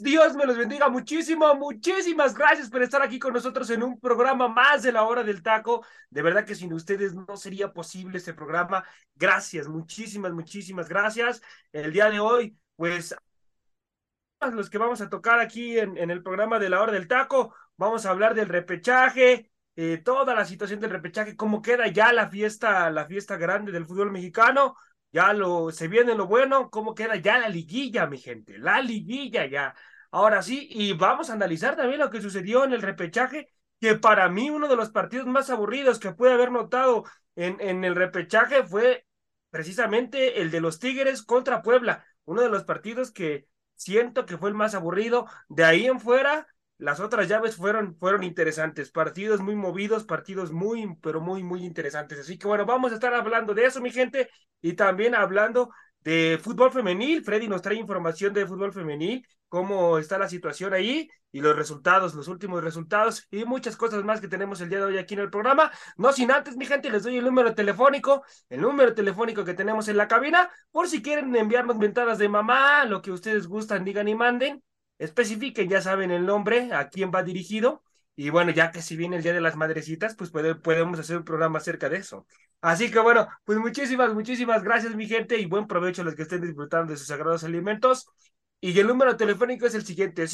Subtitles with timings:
[0.00, 4.46] Dios me los bendiga muchísimo, muchísimas gracias por estar aquí con nosotros en un programa
[4.46, 5.84] más de la hora del taco.
[6.08, 8.84] De verdad que sin ustedes no sería posible este programa.
[9.16, 11.42] Gracias, muchísimas, muchísimas gracias.
[11.72, 13.14] El día de hoy, pues,
[14.52, 18.06] los que vamos a tocar aquí en, el programa de la hora del taco, vamos
[18.06, 22.90] a hablar del repechaje, eh, toda la situación del repechaje, cómo queda ya la fiesta,
[22.90, 24.76] la fiesta grande del fútbol mexicano
[25.12, 29.46] ya lo, se viene lo bueno, cómo queda ya la liguilla, mi gente, la liguilla
[29.46, 29.74] ya.
[30.10, 33.48] Ahora sí, y vamos a analizar también lo que sucedió en el repechaje,
[33.80, 37.04] que para mí uno de los partidos más aburridos que pude haber notado
[37.36, 39.06] en, en el repechaje fue
[39.50, 44.48] precisamente el de los Tigres contra Puebla, uno de los partidos que siento que fue
[44.50, 45.26] el más aburrido.
[45.48, 46.46] De ahí en fuera,
[46.82, 52.18] las otras llaves fueron, fueron interesantes, partidos muy movidos, partidos muy, pero muy, muy interesantes.
[52.18, 54.28] Así que bueno, vamos a estar hablando de eso, mi gente,
[54.60, 57.22] y también hablando de fútbol femenil.
[57.22, 62.16] Freddy nos trae información de fútbol femenil, cómo está la situación ahí y los resultados,
[62.16, 65.20] los últimos resultados y muchas cosas más que tenemos el día de hoy aquí en
[65.20, 65.70] el programa.
[65.96, 69.86] No sin antes, mi gente, les doy el número telefónico, el número telefónico que tenemos
[69.86, 74.08] en la cabina, por si quieren enviarnos ventanas de mamá, lo que ustedes gustan, digan
[74.08, 74.64] y manden
[75.04, 77.82] especifiquen, ya saben el nombre, a quién va dirigido.
[78.14, 81.24] Y bueno, ya que si viene el Día de las Madrecitas, pues podemos hacer un
[81.24, 82.26] programa acerca de eso.
[82.60, 86.22] Así que bueno, pues muchísimas, muchísimas gracias mi gente y buen provecho a los que
[86.22, 88.06] estén disfrutando de sus sagrados alimentos.
[88.60, 90.26] Y el número telefónico es el siguiente,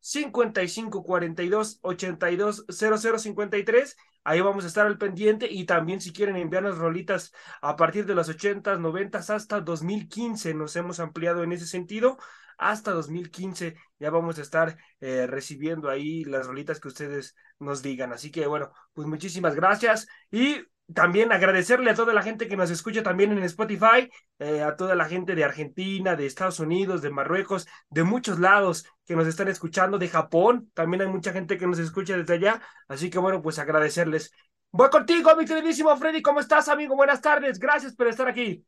[0.00, 3.96] 5542 820053 5542 820053
[4.28, 7.32] Ahí vamos a estar al pendiente y también si quieren enviarnos rolitas
[7.62, 12.18] a partir de los 80, 90 hasta 2015, nos hemos ampliado en ese sentido.
[12.58, 18.12] Hasta 2015 ya vamos a estar eh, recibiendo ahí las rolitas que ustedes nos digan.
[18.12, 20.58] Así que bueno, pues muchísimas gracias y
[20.94, 24.94] también agradecerle a toda la gente que nos escucha también en Spotify, eh, a toda
[24.94, 29.48] la gente de Argentina, de Estados Unidos, de Marruecos, de muchos lados que nos están
[29.48, 33.42] escuchando, de Japón, también hay mucha gente que nos escucha desde allá, así que bueno,
[33.42, 34.32] pues agradecerles.
[34.70, 36.96] Voy contigo, mi queridísimo Freddy, ¿cómo estás, amigo?
[36.96, 38.64] Buenas tardes, gracias por estar aquí.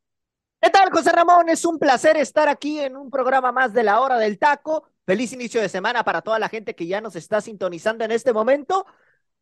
[0.59, 1.49] ¿Qué tal, José Ramón?
[1.49, 4.87] Es un placer estar aquí en un programa más de la hora del taco.
[5.07, 8.31] Feliz inicio de semana para toda la gente que ya nos está sintonizando en este
[8.31, 8.85] momento.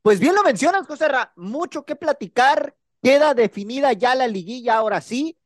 [0.02, 5.02] Pues bien lo mencionas, José Ra, mucho que platicar, queda definida ya la liguilla ahora
[5.02, 5.38] sí.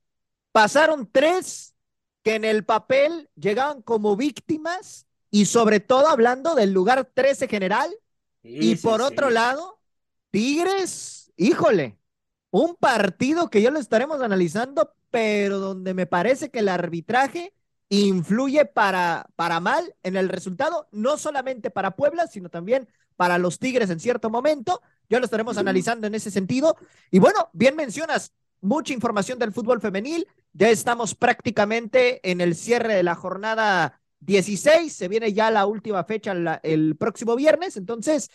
[0.51, 1.75] Pasaron tres
[2.23, 7.91] que en el papel llegaban como víctimas y sobre todo hablando del lugar 13 general.
[8.43, 9.79] y por otro lado,
[10.29, 11.97] Tigres, híjole,
[12.51, 17.53] un partido que ya lo estaremos analizando, pero donde me parece que el arbitraje
[18.01, 23.59] influye para, para mal en el resultado, no solamente para Puebla, sino también para los
[23.59, 24.81] Tigres en cierto momento.
[25.09, 26.75] Ya lo estaremos analizando en ese sentido.
[27.11, 30.27] Y bueno, bien mencionas, mucha información del fútbol femenil.
[30.53, 34.91] Ya estamos prácticamente en el cierre de la jornada 16.
[34.91, 36.33] Se viene ya la última fecha
[36.63, 37.77] el próximo viernes.
[37.77, 38.31] Entonces,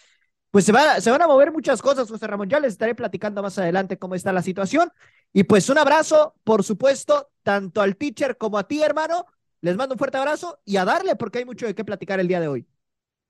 [0.50, 2.48] pues se, va, se van a mover muchas cosas, José Ramón.
[2.48, 4.90] Ya les estaré platicando más adelante cómo está la situación.
[5.32, 9.26] Y pues un abrazo, por supuesto, tanto al teacher como a ti, hermano.
[9.60, 12.28] Les mando un fuerte abrazo y a darle porque hay mucho de qué platicar el
[12.28, 12.66] día de hoy.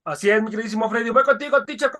[0.04, 1.10] Así es, mi queridísimo Freddy.
[1.10, 1.90] Voy contigo, teacher.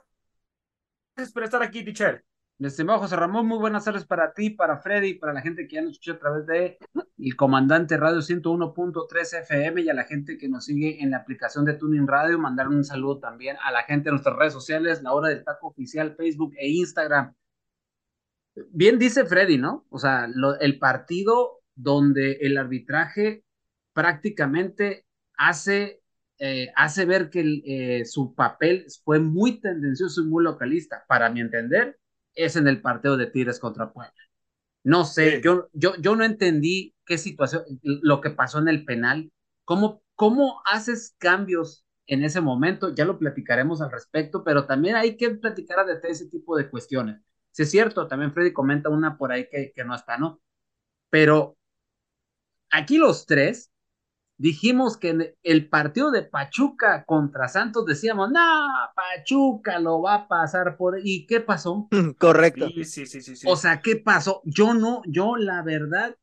[1.15, 2.25] Gracias por estar aquí, teacher.
[2.59, 5.83] estimado José Ramón, muy buenas tardes para ti, para Freddy, para la gente que ya
[5.83, 6.78] nos escucha a través de
[7.19, 11.65] el comandante Radio 101.3 FM y a la gente que nos sigue en la aplicación
[11.65, 12.38] de Tuning Radio.
[12.38, 15.69] Mandar un saludo también a la gente de nuestras redes sociales, la hora del taco
[15.69, 17.35] oficial, Facebook e Instagram.
[18.70, 19.87] Bien dice Freddy, ¿no?
[19.88, 20.29] O sea,
[20.61, 23.44] el partido donde el arbitraje
[23.99, 25.06] prácticamente
[25.37, 26.00] hace
[26.39, 31.05] eh, hace ver que eh, su papel fue muy tendencioso y muy localista.
[31.09, 31.99] Para mi entender,
[32.33, 34.15] es en el partido de Tigres contra Puebla.
[34.85, 39.33] No sé, yo, yo, yo no entendí qué situación, lo que pasó en el penal.
[39.65, 42.95] ¿Cómo, ¿Cómo haces cambios en ese momento?
[42.95, 47.21] Ya lo platicaremos al respecto, pero también hay que platicar de ese tipo de cuestiones.
[47.50, 50.41] Si es cierto, también Freddy comenta una por ahí que, que no está, ¿no?
[51.11, 51.59] Pero
[52.71, 53.73] aquí los tres
[54.38, 58.40] dijimos que el partido de Pachuca contra Santos decíamos, no,
[58.94, 60.99] Pachuca lo va a pasar por...
[61.05, 61.88] ¿Y qué pasó?
[62.19, 62.69] Correcto.
[62.69, 64.40] Sí, sí, sí, sí, O sea, ¿qué pasó?
[64.44, 66.17] Yo no, yo la verdad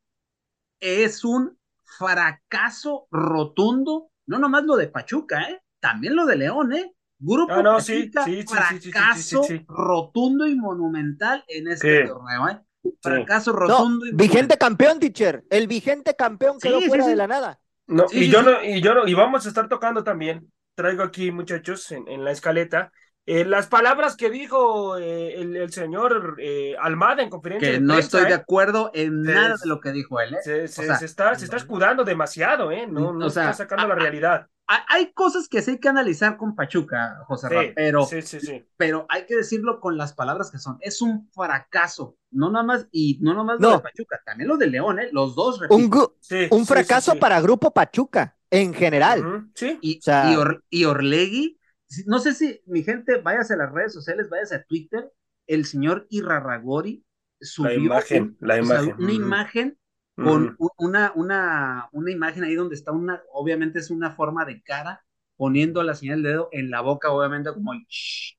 [0.80, 5.62] es un fracaso rotundo, no nomás lo de Pachuca, ¿eh?
[5.80, 6.94] También lo de León, ¿eh?
[7.20, 9.66] Grupo Ah, no, Pachuca, sí, sí, sí, sí, sí, sí, fracaso sí, sí.
[9.68, 12.08] rotundo y monumental en este Sí.
[12.08, 12.62] torneo, ¿eh?
[13.02, 15.44] Fracaso No, rotundo y vigente campeón, teacher.
[15.50, 17.10] El vigente campeón quedó Sí, sí, fuera sí.
[17.12, 17.60] de la nada.
[17.88, 18.46] No, Sí, y sí, yo sí.
[18.46, 20.52] no, y yo no, y vamos a estar tocando también.
[20.76, 22.92] Traigo aquí, muchachos, en, en la escaleta,
[23.26, 27.80] eh, las palabras que dijo eh, el, el señor eh, Almada en conferencia que de
[27.80, 28.34] no prensa, estoy de ¿eh?
[28.34, 30.38] acuerdo en nada de lo que dijo él, ¿eh?
[30.44, 32.88] Se, se- O sea, se está, se está escudando demasiado, ¿eh?
[32.88, 34.48] No, no o sea, está sacando a- la realidad.
[34.68, 38.40] Hay cosas que sí hay que analizar con Pachuca, José Ra, Sí, pero, sí, sí,
[38.40, 38.66] sí.
[38.78, 40.78] pero hay que decirlo con las palabras que son.
[40.82, 44.58] Es un fracaso, no nada más, y no nada más lo de Pachuca, también lo
[44.58, 45.10] de León, ¿eh?
[45.12, 45.76] Los dos, repito.
[45.76, 47.22] Un, un sí, fracaso sí, sí.
[47.22, 49.50] para Grupo Pachuca, en general.
[49.54, 51.60] Sí, Y, O sea- y, Or- y Orlegui,
[52.08, 55.12] no sé si mi gente, váyase a las redes sociales, váyase a Twitter,
[55.48, 57.06] el señor Irrarragori
[57.40, 58.96] subió la imagen, un- la o sea, imagen.
[59.04, 59.78] una imagen
[60.20, 65.06] con una, una, una imagen ahí donde está una, obviamente es una forma de cara,
[65.38, 68.36] poniendo la señal del dedo en la boca, obviamente como el shh.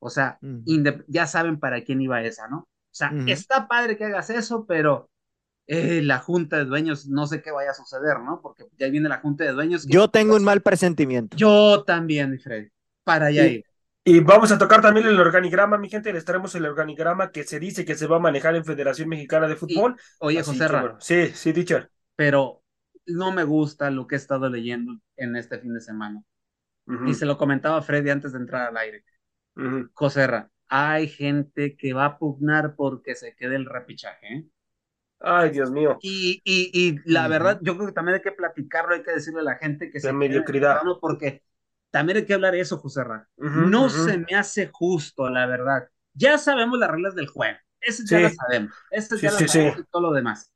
[0.00, 0.40] O sea,
[1.08, 2.58] ya saben para quién iba esa, ¿no?
[2.60, 5.10] O sea, está padre que hagas eso, pero
[5.66, 8.40] eh, la junta de dueños, no sé qué vaya a suceder, ¿no?
[8.42, 9.86] Porque ya viene la junta de dueños.
[9.86, 11.36] que- Yo tengo un mal presentimiento.
[11.36, 12.68] Yo también, Freddy.
[13.04, 13.64] Para allá ir.
[14.04, 16.12] Y vamos a tocar también el organigrama, mi gente.
[16.12, 19.46] Les traemos el organigrama que se dice que se va a manejar en Federación Mexicana
[19.46, 19.96] de Fútbol.
[20.18, 21.90] Oye, José bueno, Sí, sí, teacher.
[22.16, 22.62] pero
[23.06, 26.22] no me gusta lo que he estado leyendo en este fin de semana.
[27.06, 29.04] Y se lo comentaba a Freddy antes de entrar al aire.
[29.94, 34.26] José Ra, hay gente que va a pugnar porque se quede el repichaje.
[34.34, 34.46] ¿eh?
[35.20, 35.98] Ay, Dios mío.
[36.00, 39.40] Y, y, y la verdad, yo creo que también hay que platicarlo, hay que decirle
[39.40, 40.74] a la gente que La se quede mediocridad.
[40.74, 41.42] temprano, porque
[41.92, 43.28] también hay que hablar de eso, José Ra.
[43.36, 43.90] Ujú, No ujú.
[43.90, 45.88] se me hace justo, la verdad.
[46.14, 47.58] Ya sabemos las reglas del juego.
[47.80, 48.22] Eso ya Sí.
[48.22, 48.74] lo sabemos.
[48.90, 49.80] Eso Sí, ya lo sí, sabemos sí.
[49.80, 50.52] y todo lo demás.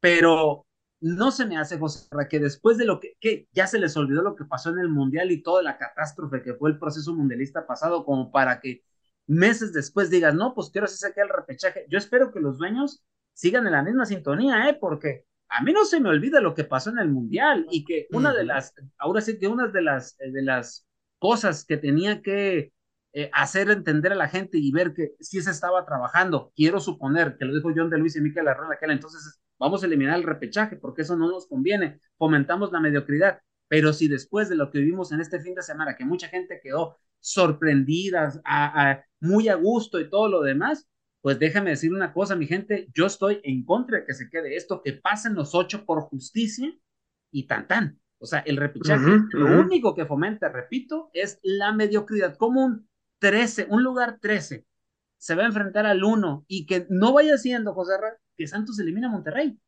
[0.00, 0.66] Pero
[1.00, 3.96] no se me hace, José Ra, que después de lo que, que ya se les
[3.96, 7.14] olvidó lo que pasó en el Mundial y toda la catástrofe que fue el proceso
[7.14, 8.84] mundialista pasado, como para que
[9.26, 11.86] meses después digas, no, pues quiero hacer sacar el repechaje.
[11.90, 13.02] Yo espero que los dueños
[13.34, 14.74] sigan en la misma sintonía, ¿eh?
[14.80, 18.06] Porque a mí no se me olvida lo que pasó en el Mundial y que
[18.12, 20.86] una de las, ahora sí que una de las, de las
[21.18, 22.72] cosas que tenía que
[23.12, 27.36] eh, hacer entender a la gente y ver que sí se estaba trabajando, quiero suponer
[27.38, 30.24] que lo dijo John de Luis y Miquel Arroyo aquel entonces vamos a eliminar el
[30.24, 34.78] repechaje porque eso no nos conviene, fomentamos la mediocridad, pero si después de lo que
[34.78, 39.54] vivimos en este fin de semana, que mucha gente quedó sorprendida, a, a, muy a
[39.54, 40.86] gusto y todo lo demás,
[41.20, 44.56] pues déjame decir una cosa, mi gente, yo estoy en contra de que se quede
[44.56, 46.72] esto, que pasen los ocho por justicia
[47.32, 48.00] y tan tan.
[48.20, 49.58] O sea, el repechaje, Ujú, lo ujú.
[49.58, 52.88] único que fomenta, repito, es la mediocridad, como un
[53.20, 54.66] 13, un lugar 13
[55.18, 58.78] se va a enfrentar al 1 y que no vaya siendo, José Ra, que Santos
[58.78, 59.58] elimina a Monterrey.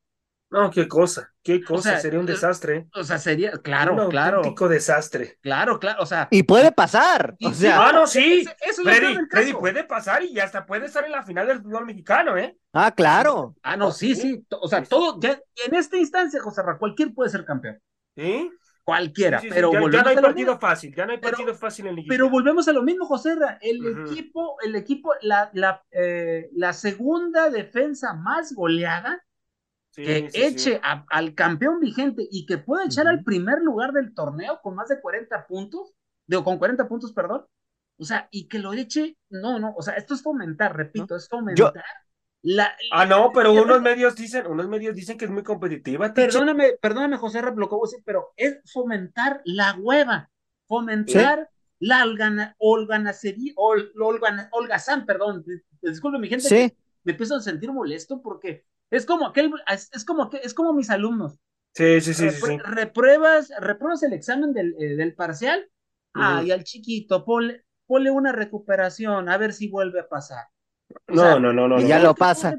[0.51, 2.89] No, qué cosa, qué cosa, sea, sería un eh, desastre.
[2.95, 5.39] O sea, sería, claro, un claro, auténtico desastre.
[5.41, 7.37] claro, claro, o sea, Y puede pasar.
[7.39, 8.45] Y- O sea, Ah, no, sí.
[8.61, 9.59] eso es Freddy, Freddy caso.
[9.61, 12.57] puede pasar y hasta puede estar en la final del fútbol mexicano, ¿eh?
[12.73, 13.55] ah, claro.
[13.63, 17.31] ah, no, sí, sí, o sea, todo, ya, en esta instancia, José Ra, cualquier puede
[17.31, 17.79] ser campeón,
[18.17, 18.51] ¿Sí?
[18.83, 20.61] cualquiera, Sí, sí, sí, pero ya, ya no hay a lo partido mismo.
[20.61, 22.13] fácil, ya no hay Pero- partido fácil en liguilla.
[22.13, 26.73] Pero volvemos a lo mismo, José Ra, el equipo, el equipo, la, la, eh, la
[26.73, 29.23] segunda defensa más goleada
[30.01, 30.43] Sí, que sí, sí.
[30.43, 34.75] eche a- al campeón vigente y que pueda echar al primer lugar del torneo con
[34.75, 35.95] más de 40 puntos,
[36.27, 37.45] digo, con 40 puntos, perdón.
[37.99, 41.29] O sea, y que lo eche, no, no, o sea, esto es fomentar, repito, es
[41.29, 41.75] fomentar
[42.43, 42.73] la...
[42.93, 46.13] Ah, no, pero unos medios dicen, unos medios dicen que es muy competitiva.
[46.15, 47.43] Perdóname, perdóname, José
[47.85, 50.31] decir, pero es fomentar la hueva,
[50.67, 55.45] fomentar la holgana, holganacería, hol, holgana- holgazán, perdón,
[55.83, 56.73] disculpe mi gente, Sí.
[57.05, 60.73] me empiezo a sentir molesto porque es como aquel, es, es como que, es como
[60.73, 61.39] mis alumnos,
[61.75, 62.63] Sí, sí, sí, sí, Repru- sí.
[62.65, 65.71] repruebas, repruebas el examen del, eh, del parcial,
[66.15, 66.47] Ujú.
[66.47, 70.47] ay, al chiquito, ponle, ponle una recuperación, a ver si vuelve a pasar.
[71.09, 71.81] O No, sea, no, no, no.
[71.81, 71.89] y no.
[71.89, 72.59] ya lo pasa.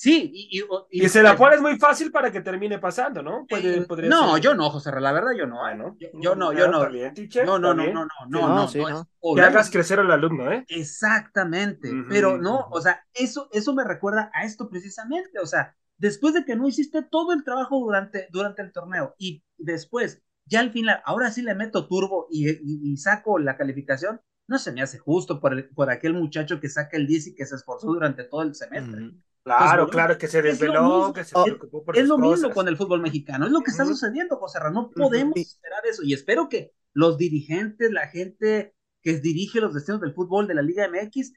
[0.00, 3.46] Sí, y, y, Y se la pones muy fácil para que termine pasando, ¿no?
[3.46, 4.42] Puede, Eh, podría no, ser.
[4.42, 5.56] yo no, José, Ra, la verdad yo no.
[5.68, 5.74] ¿eh?
[5.76, 6.88] Bueno, yo, yo no, yo Ah, no.
[6.90, 9.00] Bien, teacher, No, no, no, no, no, no, no, no, sí, no, no.
[9.00, 10.64] es- Que hagas crecer al alumno, ¿eh?
[10.68, 12.74] Exactamente, Ujú, pero no, ujú.
[12.76, 16.66] o sea, eso, eso me recuerda a esto precisamente, o sea, después de que no
[16.66, 21.42] hiciste todo el trabajo durante, durante el torneo y después, ya al final, ahora sí
[21.42, 25.52] le meto turbo y, y- y saco la calificación, no se me hace justo por,
[25.52, 28.54] el- por aquel muchacho que saca el 10 y que se esforzó durante todo el
[28.54, 29.02] semestre.
[29.02, 29.20] Ujú.
[29.42, 33.00] Claro, claro, que se desveló, que se preocupó por Es lo mismo con el fútbol
[33.00, 34.90] mexicano, es lo que está sucediendo, José Ramón.
[34.94, 40.00] No podemos esperar eso y espero que los dirigentes, la gente que dirige los destinos
[40.00, 41.32] del fútbol de la Liga MX,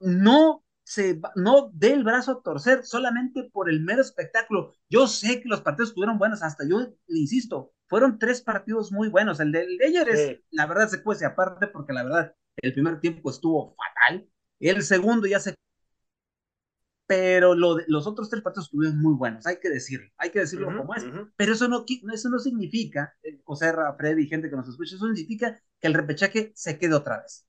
[0.00, 4.72] no se no dé el brazo a torcer solamente por el mero espectáculo.
[4.88, 9.08] Yo sé que los partidos estuvieron buenos, hasta yo le insisto, fueron tres partidos muy
[9.08, 9.40] buenos.
[9.40, 13.30] El de, ayer es, la verdad, se cuece aparte porque la verdad, el primer tiempo
[13.30, 14.28] estuvo fatal.
[14.60, 15.54] El segundo ya se
[17.06, 20.66] pero lo los otros tres partidos estuvieron muy buenos, hay que decirlo, hay que decirlo
[20.76, 21.04] como es.
[21.36, 25.60] Pero eso no, eso no significa, eh, José Freddy, gente que nos escucha, eso significa
[25.80, 27.46] que el repechaje se quede otra vez.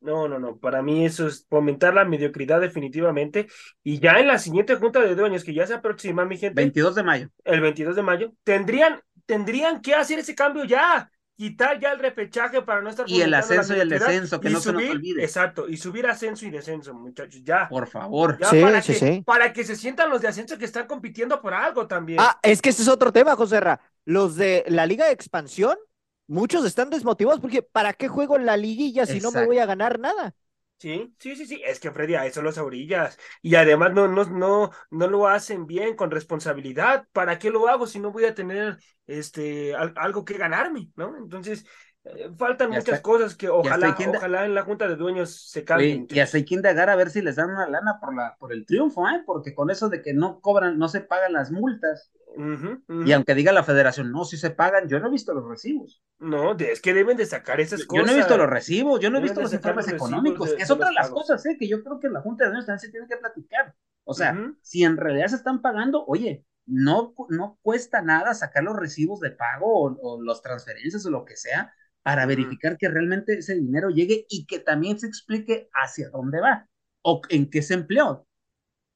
[0.00, 3.48] No, no, no, para mí eso es fomentar la mediocridad definitivamente.
[3.82, 6.54] Y ya en la siguiente junta de dueños, que ya se aproxima, mi gente.
[6.54, 7.28] 22 de mayo.
[7.44, 12.60] El 22 de mayo, tendrían, tendrían que hacer ese cambio ya quitar ya el repechaje
[12.60, 15.24] para no estar y el ascenso y el descenso que no se nos olvide.
[15.24, 17.66] Exacto y subir ascenso y descenso muchachos ya.
[17.66, 18.36] Por favor.
[18.50, 19.22] Sí, para, sí, que, sí.
[19.24, 22.20] para que se sientan los de ascenso que están compitiendo por algo también.
[22.20, 23.80] Ah es que ese es otro tema José Ra.
[24.04, 25.78] los de la liga de expansión
[26.26, 29.64] muchos están desmotivados porque para qué juego en la liguilla si no me voy a
[29.64, 30.34] ganar nada
[30.80, 33.18] Sí, sí, sí, sí, es que Freddy, a eso los orillas.
[33.42, 37.06] Y además no, no, no, no lo hacen bien, con responsabilidad.
[37.12, 40.88] ¿Para qué lo hago si no voy a tener este algo que ganarme?
[40.96, 41.18] ¿No?
[41.18, 41.66] Entonces,
[42.04, 46.06] eh, faltan muchas cosas que ojalá, ojalá en la junta de dueños se cambien.
[46.08, 46.46] y hasta hay
[46.88, 49.22] a ver si les dan una lana por la, por el triunfo, ¿eh?
[49.26, 52.10] Porque con eso de que no cobran, no se pagan las multas.
[53.04, 56.02] Y aunque diga la federación, no, si se pagan, yo no he visto los recibos.
[56.18, 58.02] No, es que deben de sacar esas cosas.
[58.02, 60.70] Yo no he visto los recibos, yo no he visto los informes económicos, que es
[60.70, 61.56] otra de las cosas, ¿eh?
[61.58, 63.74] Que yo creo que en la Junta de Dueños también se tiene que platicar.
[64.04, 68.76] O sea, si en realidad se están pagando, oye, no, no cuesta nada sacar los
[68.76, 71.72] recibos de pago o, o las transferencias o lo que sea
[72.02, 76.68] para verificar que realmente ese dinero llegue y que también se explique hacia dónde va
[77.02, 78.26] o en qué se empleó.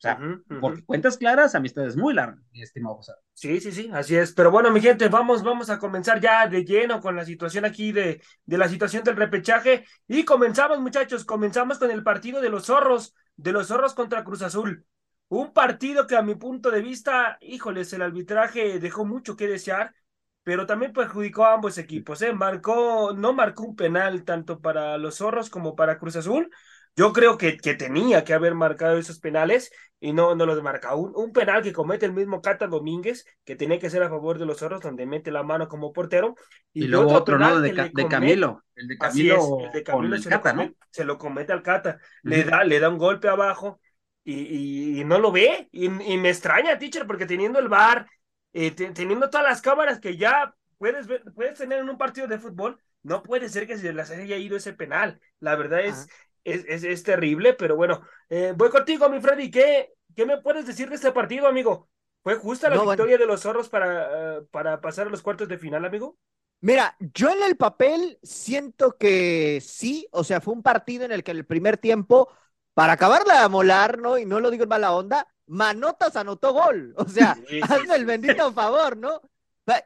[0.05, 0.19] Sea,
[0.61, 3.13] por cuentas claras, amistades muy largas, mi estimado José.
[3.33, 4.33] Sí, sí, sí, así es.
[4.35, 7.91] Pero bueno, mi gente, vamos, vamos a comenzar ya de lleno con la situación aquí
[7.91, 9.87] de, de la situación del repechaje.
[10.07, 14.43] Y comenzamos, muchachos, comenzamos con el partido de los zorros, de los zorros contra Cruz
[14.43, 14.85] Azul.
[15.29, 19.95] Un partido que a mi punto de vista, híjoles, el arbitraje dejó mucho que desear,
[20.43, 22.21] pero también perjudicó a ambos equipos.
[22.21, 22.33] ¿eh?
[22.35, 26.51] Marcó, no marcó un penal tanto para los zorros como para Cruz Azul,
[26.97, 30.95] yo creo que, que tenía que haber marcado esos penales y no, no los marca.
[30.95, 34.39] Un, un penal que comete el mismo Cata Domínguez, que tenía que ser a favor
[34.39, 36.37] de los zorros, donde mete la mano como portero.
[36.73, 37.61] Y, luego otro, ¿no?
[37.61, 38.63] De, de, Camilo.
[38.77, 41.99] El de Camilo, el de Camilo se, lo comete, se, lo comete, al Cata.
[42.23, 43.81] Le, da, le da un golpe abajo
[44.23, 45.69] y, y, no lo ve.
[45.73, 48.07] Y, y, me extraña, teacher, porque teniendo el bar,
[48.53, 52.39] eh, teniendo todas las cámaras que ya puedes, ver, puedes tener en un partido de
[52.39, 55.21] fútbol, no puede ser que se les haya ido ese penal.
[55.41, 56.09] La verdad es,
[56.45, 59.51] es, es, terrible, pero bueno, eh, voy contigo, mi Freddy.
[59.51, 61.89] ¿Qué, ¿Qué me puedes decir de este partido, amigo?
[62.23, 65.85] ¿Fue justa la victoria de los zorros para, para pasar a los cuartos de final,
[65.85, 66.17] amigo?
[66.61, 71.23] Mira, yo en el papel siento que sí, o sea, fue un partido en el
[71.23, 72.31] que en el primer tiempo,
[72.73, 74.17] para acabarla de molar, ¿no?
[74.17, 78.51] Y no lo digo en mala onda, Manotas anotó gol, o sea, hazme el bendito
[78.55, 79.21] favor, ¿no?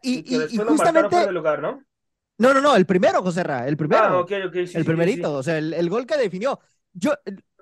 [0.03, 1.33] Y, y, y justamente...
[1.33, 1.83] lugar, ¿no?
[2.38, 4.26] No, no, no, el primero, José Ra, el primero.
[4.26, 6.61] Ah, el primerito, o sea, el, gol que definió.
[6.92, 7.12] Yo,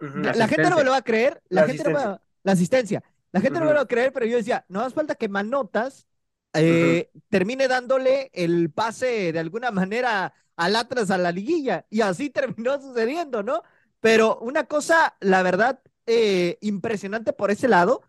[0.00, 3.02] la, gente no me lo va a creer, la, gente no va, la asistencia,
[3.32, 5.28] la gente no me lo va a creer, pero yo decía, no hace falta que
[5.28, 6.06] Manotas
[6.52, 12.30] eh, termine dándole el pase de alguna manera al Atlas a la liguilla, y así
[12.30, 13.62] terminó sucediendo, ¿no?
[14.00, 18.02] Pero una cosa, la verdad, eh, impresionante por ese lado,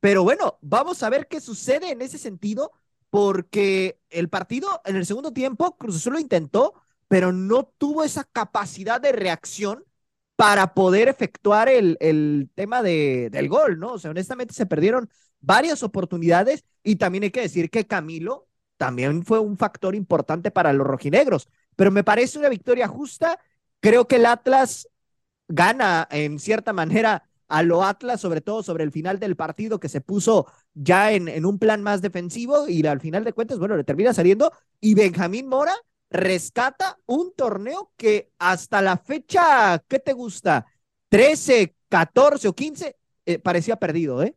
[0.00, 2.72] pero bueno, vamos a ver qué sucede en ese sentido
[3.14, 6.74] porque el partido en el segundo tiempo Cruz Azul lo intentó,
[7.06, 9.84] pero no tuvo esa capacidad de reacción
[10.34, 13.92] para poder efectuar el, el tema de, del gol, ¿no?
[13.92, 19.24] O sea, honestamente se perdieron varias oportunidades y también hay que decir que Camilo también
[19.24, 23.38] fue un factor importante para los rojinegros, pero me parece una victoria justa.
[23.78, 24.88] Creo que el Atlas
[25.46, 29.88] gana en cierta manera a lo Atlas, sobre todo sobre el final del partido que
[29.88, 33.76] se puso ya en, en un plan más defensivo y al final de cuentas, bueno,
[33.76, 35.72] le termina saliendo y Benjamín Mora
[36.10, 40.66] rescata un torneo que hasta la fecha, ¿qué te gusta?
[41.10, 44.34] 13, 14 o 15, eh, parecía perdido, ¿eh?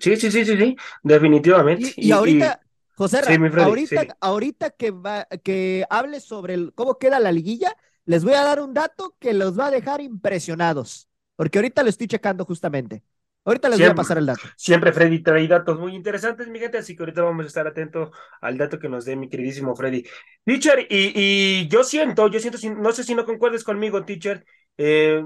[0.00, 1.92] Sí, sí, sí, sí, sí, definitivamente.
[1.96, 2.58] Y, ahorita,
[2.94, 3.20] José,
[3.58, 8.44] ahorita, ahorita que, va, que hable sobre el, cómo queda la liguilla, les voy a
[8.44, 11.10] dar un dato que los va a dejar impresionados.
[11.42, 13.02] Porque ahorita lo estoy checando justamente.
[13.44, 14.42] Ahorita les voy a pasar el dato.
[14.56, 18.10] Siempre Freddy trae datos muy interesantes, mi gente, así que ahorita vamos a estar atentos
[18.40, 20.04] al dato que nos dé mi queridísimo Freddy.
[20.44, 24.44] Teacher, y, y yo siento, yo siento, no sé si no concuerdes conmigo, teacher,
[24.78, 25.24] eh,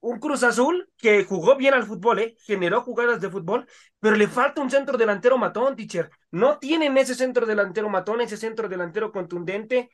[0.00, 2.34] un Cruz Azul que jugó bien al fútbol, ¿eh?
[2.46, 3.66] generó jugadas de fútbol,
[3.98, 6.08] pero le falta un centro delantero matón, teacher.
[6.30, 9.90] No tienen ese centro delantero matón, ese centro delantero contundente.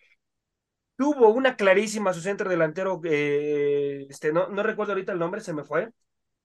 [0.96, 5.52] Tuvo una clarísima su centro delantero, eh, este, no, no recuerdo ahorita el nombre, se
[5.52, 5.90] me fue.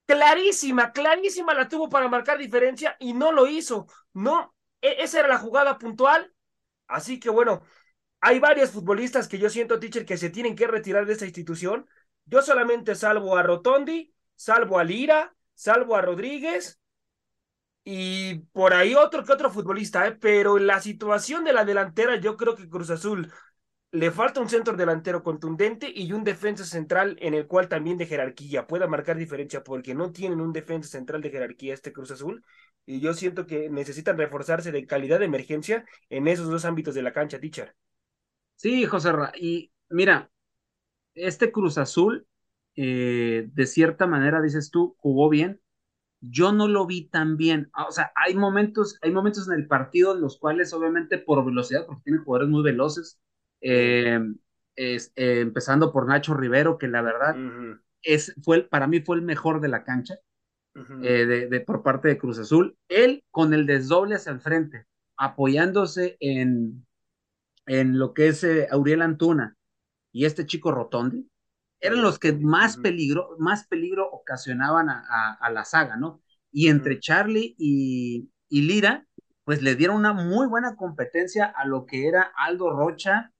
[0.05, 3.87] Clarísima, clarísima la tuvo para marcar diferencia y no lo hizo.
[4.13, 6.33] No, e, esa era la jugada puntual.
[6.87, 7.61] Así que bueno,
[8.19, 11.87] hay varios futbolistas que yo siento, teacher, que se tienen que retirar de esta institución
[12.25, 16.79] yo solamente salvo a Rotondi, salvo a Lira, salvo a Rodríguez
[17.83, 20.11] y por ahí otro que otro futbolista, ¿eh?
[20.13, 23.31] pero la situación de la delantera yo creo que Cruz Azul
[23.91, 28.05] le falta un centro delantero contundente y un defensa central en el cual también de
[28.05, 32.43] jerarquía pueda marcar diferencia porque no tienen un defensa central de jerarquía este Cruz Azul
[32.85, 37.01] y yo siento que necesitan reforzarse de calidad de emergencia en esos dos ámbitos de
[37.03, 37.75] la cancha, teacher.
[38.55, 40.31] Sí, José Ra, y mira,
[41.15, 42.27] este Cruz Azul,
[42.75, 45.61] eh, de cierta manera, dices tú, jugó bien.
[46.21, 47.69] Yo no lo vi tan bien.
[47.73, 51.45] Ah, o sea, hay momentos, hay momentos en el partido en los cuales, obviamente, por
[51.45, 53.19] velocidad, porque tienen jugadores muy veloces,
[53.61, 54.19] eh,
[54.75, 57.35] es, eh, empezando por Nacho Rivero, que la verdad
[58.01, 60.15] es, fue, para mí fue el mejor de la cancha,
[60.73, 62.77] de, de, por parte de Cruz Azul.
[62.87, 64.85] Él con el desdoble hacia el frente,
[65.17, 66.85] apoyándose en,
[67.65, 69.55] en lo que es Auriel Antuna,
[70.11, 71.29] y este chico Rotondi,
[71.81, 76.21] eran los que más peligro, más peligro ocasionaban a, a, la saga, ¿no?
[76.51, 79.07] Y entre Charlie y, y, Lira,
[79.43, 83.33] pues le dieron una muy buena competencia a lo que era Aldo Rocha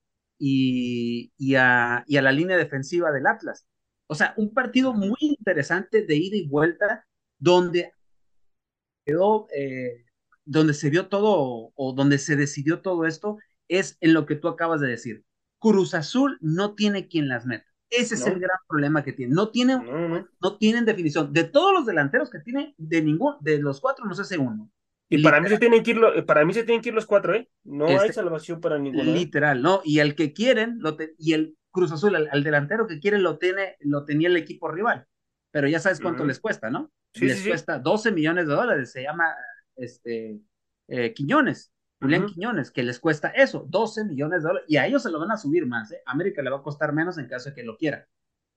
[0.43, 3.67] y, y, a, y a la línea defensiva del Atlas.
[4.07, 7.05] O sea, un partido muy interesante de ida y vuelta,
[7.37, 7.93] donde
[9.05, 10.05] quedó, eh,
[10.43, 14.47] donde se vio todo, o donde se decidió todo esto, es en lo que tú
[14.47, 15.23] acabas de decir.
[15.59, 17.67] Cruz Azul no tiene quien las meta.
[17.91, 19.35] Ese es el gran problema que tiene.
[19.35, 19.83] No tienen,
[20.41, 21.31] no, tienen definición.
[21.33, 24.71] De todos los delanteros que tiene, de ningún, de los cuatro no sé sé uno.
[25.11, 27.35] Y para mí, se tienen que ir para mí se tienen que ir los cuatro,
[27.35, 27.49] ¿eh?
[27.65, 29.11] No hay este, salvación para ninguno.
[29.11, 29.13] ¿eh?
[29.13, 29.81] Literal, ¿no?
[29.83, 33.75] Y el que quieren, lo y el Cruz Azul, al, delantero que quieren, lo, tiene,
[33.81, 35.05] lo tenía el equipo rival.
[35.51, 36.91] Pero ya sabes cuánto les cuesta, ¿no?
[37.15, 38.91] les cuesta 12 millones de dólares.
[38.91, 39.35] Se llama
[39.75, 40.39] este,
[40.87, 41.73] eh, Quiñones.
[41.99, 45.19] Julián Quiñones, que les cuesta eso, 12 millones de dólares, y a ellos se lo
[45.19, 46.01] van a subir más, ¿eh?
[46.07, 48.07] América le va a costar menos en caso de que lo quiera.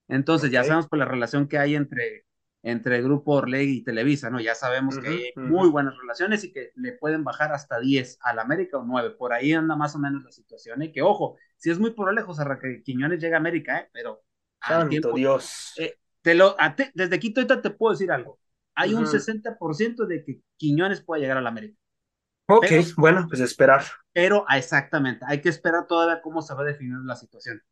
[0.08, 2.24] Entonces, ya sabemos por la relación que hay entre,
[2.64, 4.40] entre Grupo Orleg y Televisa, ¿no?
[4.40, 8.38] Ya sabemos que hay muy buenas relaciones y que le pueden bajar hasta 10 al
[8.38, 9.10] América o 9.
[9.10, 10.90] Por ahí anda más o menos la situación, ¿eh?
[10.90, 13.90] Que ojo, si es muy probable, José que Quiñones llegue a América, ¿eh?
[13.92, 14.24] Pero.
[14.66, 15.74] Santo Dios.
[15.76, 16.56] Eh, te lo,
[16.94, 18.40] desde aquí ahorita te puedo decir algo.
[18.74, 21.78] Hay un 60% de que Quiñones pueda llegar al América.
[22.48, 23.84] Ok, bueno, pues esperar.
[24.12, 27.62] Pero ah, exactamente, hay que esperar todavía cómo se va a definir la situación.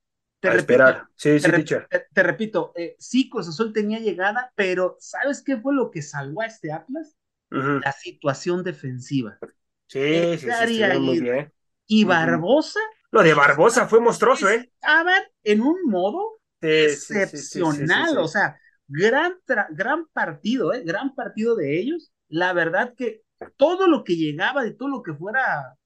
[0.42, 5.40] Te esperar, sí, sí, te, te, repito, eh, sí, Cruz Azul tenía llegada, pero ¿sabes
[5.40, 7.16] qué fue lo que salvó a este Atlas?
[7.48, 9.38] La situación defensiva.
[9.86, 11.52] Sí, sí, sí, muy bien.
[11.86, 12.80] Y Barbosa.
[13.12, 14.72] Lo de Barbosa fue monstruoso, ¿eh?
[14.80, 19.38] Estaban en un modo excepcional, o sea, gran,
[19.70, 20.82] gran partido, ¿eh?
[20.84, 22.12] Gran partido de ellos.
[22.26, 23.22] La verdad que
[23.56, 25.78] todo lo que llegaba, de todo lo que fuera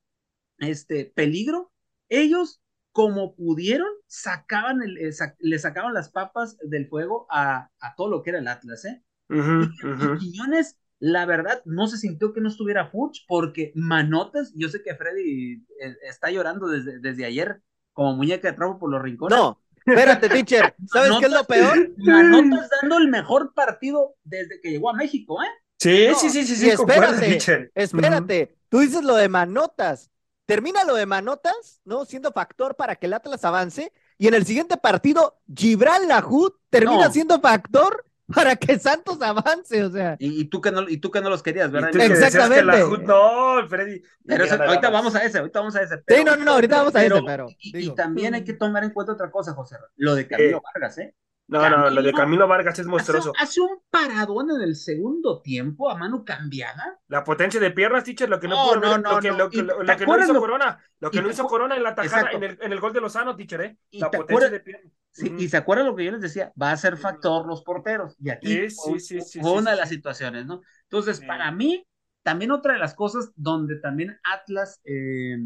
[0.61, 1.73] este peligro,
[2.09, 2.63] ellos
[2.97, 8.31] como pudieron, sacaban el, le sacaban las papas del fuego a, a, todo lo que
[8.31, 9.03] era el Atlas, ¿eh?
[9.29, 14.83] y, Quiñones, la verdad, no se sintió que no estuviera Fuchs, porque Manotas, yo sé
[14.83, 17.61] que Freddy eh, está llorando desde, desde ayer
[17.93, 19.37] como muñeca de trapo por los rincones.
[19.37, 21.93] No, espérate, teacher, ¿sabes qué es lo peor?
[21.99, 25.49] Manotas dando el mejor partido desde que llegó a México, ¿eh?
[25.79, 26.71] Sí, sí, sí, sí, sí.
[26.71, 28.57] Espérate, espérate.
[28.71, 30.11] Tú dices lo de Manotas.
[30.47, 32.05] Termina lo de Manotas, ¿no?
[32.05, 33.93] Siendo factor para que el Atlas avance.
[34.17, 39.91] Y en el siguiente partido, Gibral Lahud termina siendo factor para que Santos avance, o
[39.91, 40.17] sea.
[40.19, 41.95] Y, tú que no, y tú que no los querías, ¿verdad?
[41.97, 42.63] Exactamente.
[43.05, 44.03] no, Freddy.
[44.25, 46.03] Pero ahorita vamos a ese, ahorita vamos a ese.
[46.07, 47.49] sí, no, no, ahorita vamos a ese, pero.
[47.59, 49.77] Y, también hay que tomar en cuenta otra cosa, José.
[49.97, 51.15] Lo de Camilo Vargas, ¿eh?
[51.49, 53.33] No, no, lo de Camilo Vargas es monstruoso.
[53.39, 56.99] Hace, un paradón en el segundo tiempo a mano cambiada.
[57.07, 59.63] La potencia de piernas, teacher, lo que no, pudo no, no, lo que, lo, que,
[59.63, 62.59] lo, que no hizo Corona, lo que no hizo Corona en la tajada, en el,
[62.61, 63.79] en el gol de Lozano, teacher, ¿eh?
[63.93, 64.93] La potencia de piernas.
[65.13, 68.17] Sí, y se acuerdan lo que yo les decía, va a ser factor los porteros.
[68.19, 70.61] Y aquí sí, sí, sí, fue una de las situaciones, ¿no?
[70.83, 71.87] Entonces, para mí,
[72.23, 75.39] también otra de las cosas donde también Atlas eh,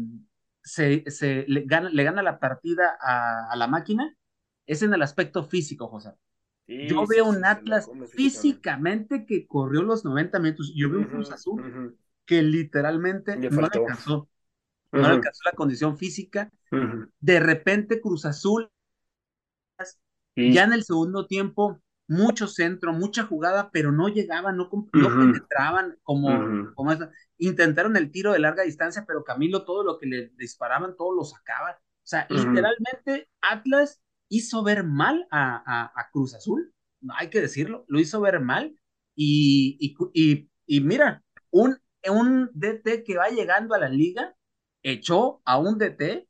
[0.63, 4.13] se, se le, gana, le gana la partida a, a la máquina
[4.65, 6.11] es en el aspecto físico, José.
[6.67, 10.73] yo veo un Atlas físicamente que corrió los 90 metros.
[10.75, 14.29] Yo veo un Cruz Azul que literalmente no alcanzó.
[14.91, 16.51] No alcanzó la condición física.
[17.19, 18.69] De repente Cruz Azul,
[20.35, 25.97] ya en el segundo tiempo, mucho centro, mucha jugada, pero no llegaban, no, no penetraban
[26.03, 26.91] como, como
[27.37, 31.23] Intentaron el tiro de larga distancia, pero Camilo todo lo que le disparaban, todo lo
[31.23, 31.71] sacaba.
[31.71, 36.73] O sea, literalmente Atlas hizo ver mal a, a, Cruz Azul,
[37.17, 38.73] hay que decirlo, lo hizo ver mal.
[39.13, 39.77] Y,
[40.13, 41.77] y, y, mira, un,
[42.09, 44.33] un DT que va llegando a la liga
[44.83, 46.27] echó a un DT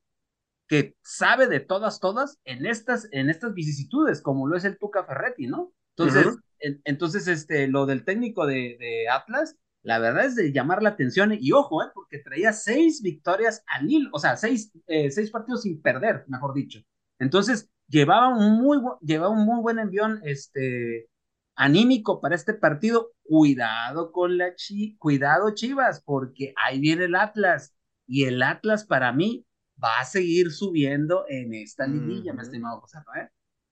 [0.67, 5.05] que sabe de todas, todas en estas, en estas vicisitudes, como lo es el Tuca
[5.05, 5.71] Ferretti, ¿no?
[5.95, 10.89] Entonces, entonces este, lo del técnico de, de, Atlas, la verdad es de llamar la
[10.89, 11.87] atención, y ojo, ¿eh?
[11.93, 16.53] porque traía seis victorias al hilo, o sea, seis, eh, seis partidos sin perder, mejor
[16.55, 16.81] dicho.
[17.19, 21.09] Entonces, llevaba un muy, llevaba un muy buen envión este,
[21.55, 23.11] anímico para este partido.
[23.23, 27.75] Cuidado con la chi, cuidado Chivas, porque ahí viene el Atlas.
[28.07, 29.45] Y el Atlas para mí
[29.81, 32.99] va a seguir subiendo en esta liguilla, mi estimado José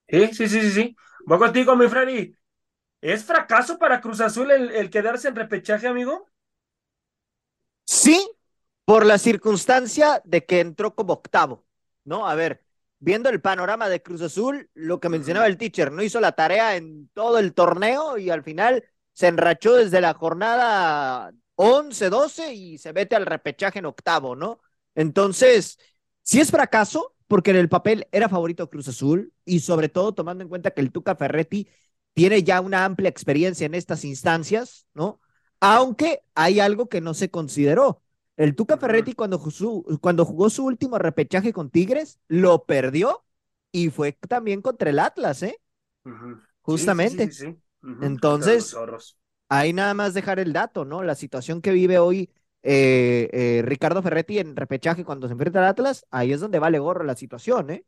[0.08, 0.96] Sí, sí, sí, sí, sí.
[1.26, 2.36] Voy contigo, mi Freddy.
[3.02, 6.28] ¿Es fracaso para Cruz Azul el, quedarse en repechaje, amigo?
[7.86, 8.30] Sí,
[8.86, 11.66] por la circunstancia de que entró como octavo,
[12.04, 12.28] ¿no?
[12.28, 12.64] A ver,
[13.00, 16.76] viendo el panorama de Cruz Azul, lo que mencionaba el teacher, no hizo la tarea
[16.76, 18.84] en todo el torneo y al final
[19.14, 24.60] se enrachó desde la jornada 11, 12 y se mete al repechaje en octavo, ¿no?
[24.96, 25.78] Entonces,
[26.22, 30.44] si es fracaso, porque en el papel era favorito Cruz Azul y sobre todo tomando
[30.44, 31.68] en cuenta que el Tuca Ferretti
[32.14, 35.22] tiene ya una amplia experiencia en estas instancias, ¿no?
[35.60, 38.04] Aunque hay algo que no se consideró.
[38.40, 39.38] El Tuca Ferretti cuando,
[40.00, 43.26] cuando jugó su último repechaje con Tigres, lo perdió
[43.70, 45.60] y fue también contra el Atlas, ¿eh?
[46.62, 47.30] Justamente.
[48.02, 48.74] Entonces,
[49.50, 51.04] ahí nada más dejar el dato, ¿no?
[51.04, 52.32] La situación que vive hoy
[52.64, 56.80] eh, eh, Ricardo Ferretti en repechaje cuando se enfrenta al Atlas, ahí es donde vale
[56.80, 57.84] gorro la situación, ¿eh?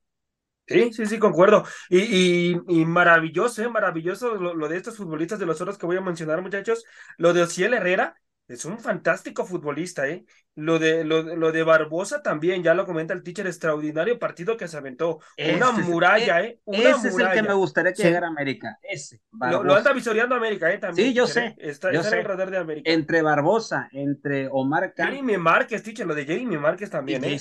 [0.68, 1.64] Sí, sí, sí, concuerdo.
[1.90, 3.70] Y, y, maravilloso, ¿eh?
[3.70, 6.84] maravilloso lo, de estos futbolistas de los otros que voy a mencionar, muchachos.
[7.18, 8.18] Lo de Ociel Herrera,
[8.54, 10.26] es un fantástico futbolista, ¿eh?
[10.56, 14.68] Lo de, lo, lo, de Barbosa también, ya lo comenta el teacher, extraordinario partido que
[14.68, 15.20] se aventó.
[15.56, 16.60] una muralla, ¿eh?
[16.66, 18.78] Una ese es el que me gustaría que llegara a América.
[18.82, 19.22] Ese.
[19.32, 20.78] Lo, anda visoreando América, ¿eh?
[20.78, 21.08] También.
[21.08, 21.56] Sí, yo sé.
[21.58, 22.92] Está, yo en el radar de América.
[22.92, 27.40] Entre Barbosa, entre Omar Jeremy Márquez, teacher, lo de Jeremy Márquez también, ¿eh?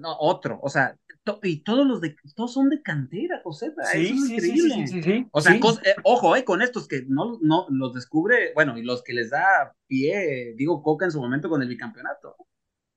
[0.00, 0.58] no, otro.
[0.62, 0.94] O sea,
[1.42, 3.72] y todos los de todos son de cantera, José.
[3.92, 7.66] Sí, sí, sí, sí, sí, O sea, eh, ojo, eh, con estos que no, no
[7.70, 11.62] los descubre, bueno, y los que les da pie, digo, Coca en su momento con
[11.62, 12.36] el bicampeonato.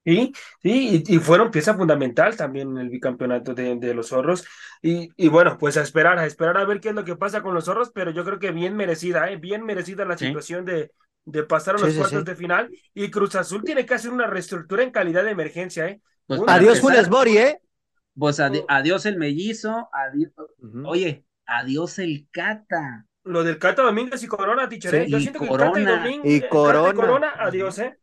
[0.03, 4.45] Sí, sí, y, fueron pieza fundamental también en el bicampeonato de, de, los zorros.
[4.81, 7.41] Y, y bueno, pues a esperar, a esperar a ver qué es lo que pasa
[7.41, 9.37] con los zorros, pero yo creo que bien merecida, ¿eh?
[9.37, 10.91] bien merecida la situación de,
[11.25, 12.69] de pasar a los cuartos de final.
[12.93, 16.01] Y Cruz Azul tiene que hacer una reestructura en calidad de emergencia, ¿eh?
[16.27, 17.59] Pues adiós, Funes Bori, ¿eh?
[18.17, 20.31] Pues adiós el mellizo, adiós,
[20.85, 23.05] oye, adiós el Cata.
[23.23, 25.09] Lo del Cata Domínguez y Corona, teacher, ¿eh?
[25.09, 26.93] Yo siento que Cata y Domínguez, Corona.
[26.93, 27.97] Corona, adiós, ¿eh?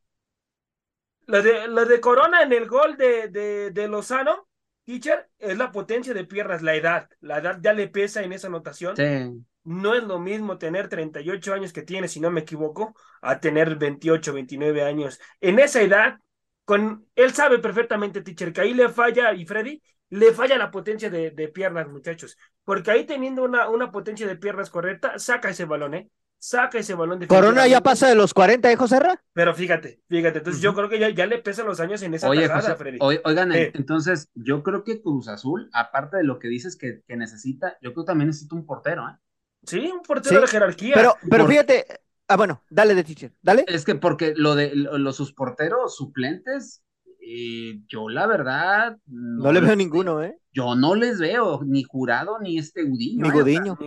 [1.27, 4.48] Lo de, lo de Corona en el gol de, de, de Lozano,
[4.85, 7.09] teacher, es la potencia de piernas, la edad.
[7.20, 8.96] La edad ya le pesa en esa anotación.
[8.96, 9.44] Sí.
[9.64, 13.77] No es lo mismo tener 38 años que tiene, si no me equivoco, a tener
[13.77, 15.20] 28, 29 años.
[15.40, 16.18] En esa edad,
[16.64, 19.81] con él sabe perfectamente, teacher, que ahí le falla, y Freddy,
[20.12, 22.37] le falla la potencia de, de, piernas, muchachos.
[22.64, 26.11] Porque ahí teniendo una, una potencia de piernas correcta, saca ese balón, ¿eh?
[26.38, 28.98] Saca ese balón de Corona ya pasa de los 40, ¿eh, José
[29.33, 32.29] Pero fíjate, fíjate, entonces yo creo que ya, ya, le pesan los años en esa
[32.29, 32.46] Oye,
[32.77, 32.98] Freddy.
[33.01, 33.70] oigan, eh.
[33.75, 37.94] entonces yo creo que Cruz Azul, aparte de lo que dices que, que necesita, yo
[37.94, 39.16] creo que también necesita un portero, ¿eh?
[39.62, 40.94] Sí, un portero de jerarquía.
[40.94, 41.87] Pero, pero fíjate,
[42.29, 43.64] ah, bueno, dale de teacher, dale.
[43.66, 46.83] Es que porque lo de los sus porteros suplentes,
[47.24, 48.98] eh, yo la verdad...
[49.06, 50.38] No, le veo ninguno, ¿eh?
[50.52, 53.22] Yo no les veo, ni Jurado, ni este Gudiño.
[53.22, 53.30] Ni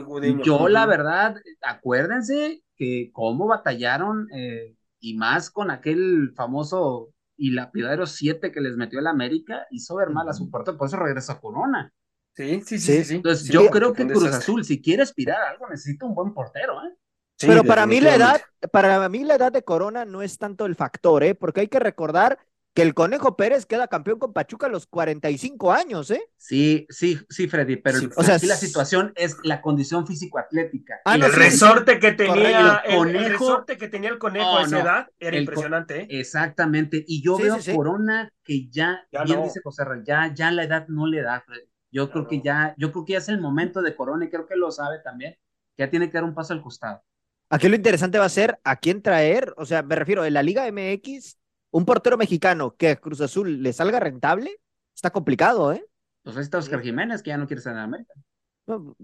[0.02, 0.44] Gudiño.
[0.44, 8.06] Yo la verdad, acuérdense que cómo batallaron, eh, y más con aquel famoso y lapidadero
[8.06, 11.34] 7 que les metió el América, hizo ver mal a su puerto, por eso regresa
[11.34, 11.94] a Corona.
[12.34, 13.16] Sí, sí, sí, sí.
[13.16, 16.82] Entonces, yo creo que Cruz Azul, si quiere aspirar a algo, necesita un buen portero,
[16.86, 16.96] ¿eh?
[17.40, 20.76] Pero para mí la edad, para mí la edad de Corona no es tanto el
[20.76, 21.36] factor, ¿eh?
[21.36, 22.40] Porque hay que recordar
[22.76, 26.22] que el Conejo Pérez queda campeón con Pachuca a los 45 años, ¿eh?
[26.36, 31.00] Sí, sí, sí, Freddy, pero o sea, la situación es la condición físico-atlética.
[31.06, 34.82] Ah, el resorte que tenía el, conejo, el, resorte que tenía el Conejo a esa
[34.82, 36.08] edad era impresionante, ¿eh?
[36.10, 41.08] Exactamente, y yo veo Corona que ya, bien dice José ya, ya la edad no
[41.08, 41.70] le da, Freddy.
[41.92, 44.46] Yo creo que ya, yo creo que ya es el momento de Corona y creo
[44.48, 45.38] que lo sabe también,
[45.78, 47.02] ya tiene que dar un paso al costado.
[47.50, 50.44] Aquí lo interesante va a ser a quién traer, o sea, me refiero, en la
[50.44, 51.38] Liga MX
[51.76, 54.62] un portero mexicano que a Cruz Azul le salga rentable,
[54.96, 55.86] está complicado, ¿eh?
[56.24, 58.14] Pues ahí está Oscar Jiménez, que ya no quiere estar en América.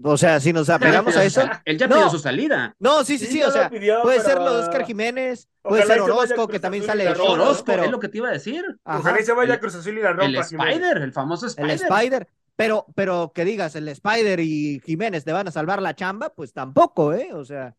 [0.02, 1.42] O sea, si nos apegamos a eso.
[1.66, 2.74] Él ya pidió su salida.
[2.78, 3.42] No, sí, sí, sí.
[3.42, 7.10] o sea, puede ser lo de Oscar Jiménez, puede ser Orozco, que también sale de
[7.10, 7.84] Orozco, pero...
[7.84, 8.64] es lo que te iba a decir.
[8.84, 10.24] Ojalá se vaya a Cruz Azul y la rompa.
[10.24, 11.70] El Spider, el famoso Spider.
[11.70, 12.28] El Spider.
[12.56, 16.54] Pero, pero que digas, el Spider y Jiménez te van a salvar la chamba, pues
[16.54, 17.34] tampoco, ¿eh?
[17.34, 17.76] O sea,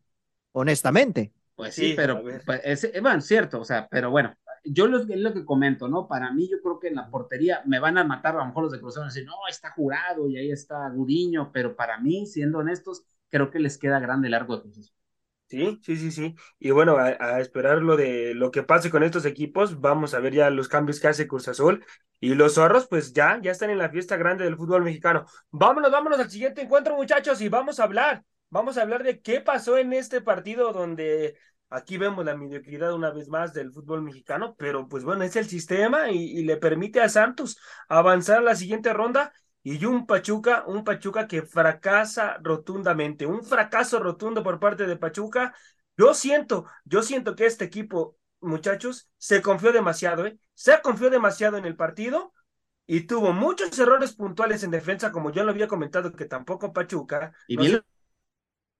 [0.52, 1.32] honestamente.
[1.56, 5.32] Pues sí, pero, pues, es, bueno, cierto, o sea, pero bueno, yo lo, es lo
[5.32, 6.08] que comento, ¿no?
[6.08, 8.64] Para mí, yo creo que en la portería me van a matar a lo mejor
[8.64, 12.26] los de Cruz Azul, decir, no, está jurado y ahí está Gudiño, pero para mí,
[12.26, 14.94] siendo honestos, creo que les queda grande largo de Cruz
[15.46, 16.34] Sí, sí, sí, sí.
[16.58, 20.20] Y bueno, a, a, esperar lo de lo que pase con estos equipos, vamos a
[20.20, 21.84] ver ya los cambios que hace Cruz Azul.
[22.18, 25.26] Y los zorros, pues ya, ya están en la fiesta grande del fútbol mexicano.
[25.50, 28.24] Vámonos, vámonos al siguiente encuentro, muchachos, y vamos a hablar
[28.54, 31.36] Vamos a hablar de qué pasó en este partido donde
[31.74, 35.46] aquí vemos la mediocridad una vez más del fútbol mexicano, pero pues bueno, es el
[35.46, 37.58] sistema y, le permite a Santos
[37.88, 39.32] avanzar a la siguiente ronda
[39.62, 45.54] y un Pachuca, un Pachuca que fracasa rotundamente, un fracaso rotundo por parte de Pachuca.
[45.96, 50.38] Yo siento, yo siento que este equipo, muchachos, se confió demasiado, ¿eh?
[50.54, 52.32] Se confió demasiado en el partido
[52.86, 57.32] y tuvo muchos errores puntuales en defensa, como yo lo había comentado, que tampoco Pachuca.
[57.48, 57.80] Y bien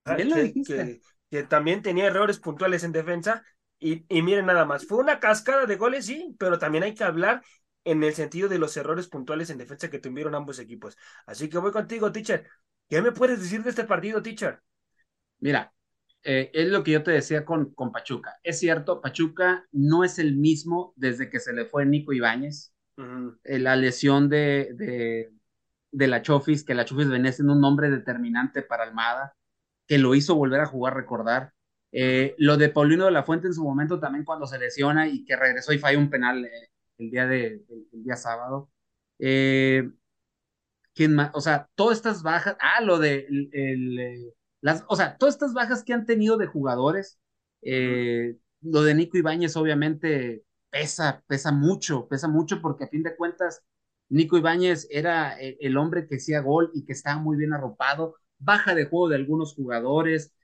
[0.05, 1.01] Ah, que,
[1.43, 3.45] también tenía errores puntuales en defensa.
[3.79, 7.05] Y, y miren nada más, fue una cascada de goles, sí, pero también hay que
[7.05, 7.43] hablar
[7.85, 10.97] en el sentido de los errores puntuales en defensa que tuvieron ambos equipos.
[11.27, 12.49] Así que voy contigo, teacher.
[12.89, 14.61] ¿Qué me puedes decir de este partido, teacher?
[15.41, 15.73] Mira,
[16.23, 18.39] eh, es lo que yo te decía con, con Pachuca.
[18.43, 22.73] Es cierto, Pachuca no es el mismo desde que se le fue Nico Ibáñez.
[23.45, 25.33] Eh, la lesión de, de,
[25.91, 29.35] de, la Chofis, que la Chofis venía siendo un nombre determinante para Almada
[29.87, 31.53] que lo hizo volver a jugar, recordar.
[31.93, 35.25] Eh, lo de Paulino de la Fuente en su momento también cuando se lesiona y
[35.25, 38.71] que regresó y falló un penal eh, el, día de, el, día sábado.
[39.19, 39.91] Eh,
[40.93, 41.31] ¿Quién más?
[41.35, 45.85] O sea, todas estas bajas, ah, lo de el, las, o sea, todas estas bajas
[45.85, 47.19] que han tenido de jugadores,
[47.63, 53.63] lo de Nico Ibáñez obviamente pesa, pesa mucho, pesa mucho porque a fin de cuentas
[54.09, 58.75] Nico Ibáñez era el hombre que hacía gol y que estaba muy bien arropado baja
[58.75, 60.35] de juego de algunos jugadores.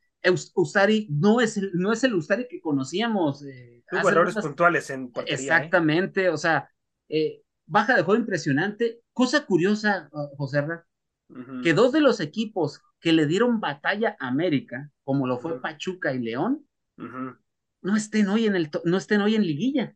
[0.54, 3.44] Ustari no es el, no es el Ustari que conocíamos.
[3.44, 5.40] Eh, Tuvo errores puntuales en portería, ¿eh?
[5.42, 6.70] Exactamente, o sea,
[7.08, 9.00] eh, baja de juego impresionante.
[9.12, 10.64] Cosa curiosa, uh, José
[11.62, 16.12] que dos de los equipos que le dieron batalla a América, como lo fue Pachuca
[16.12, 19.94] y León, no estén hoy en el no estén hoy en liguilla.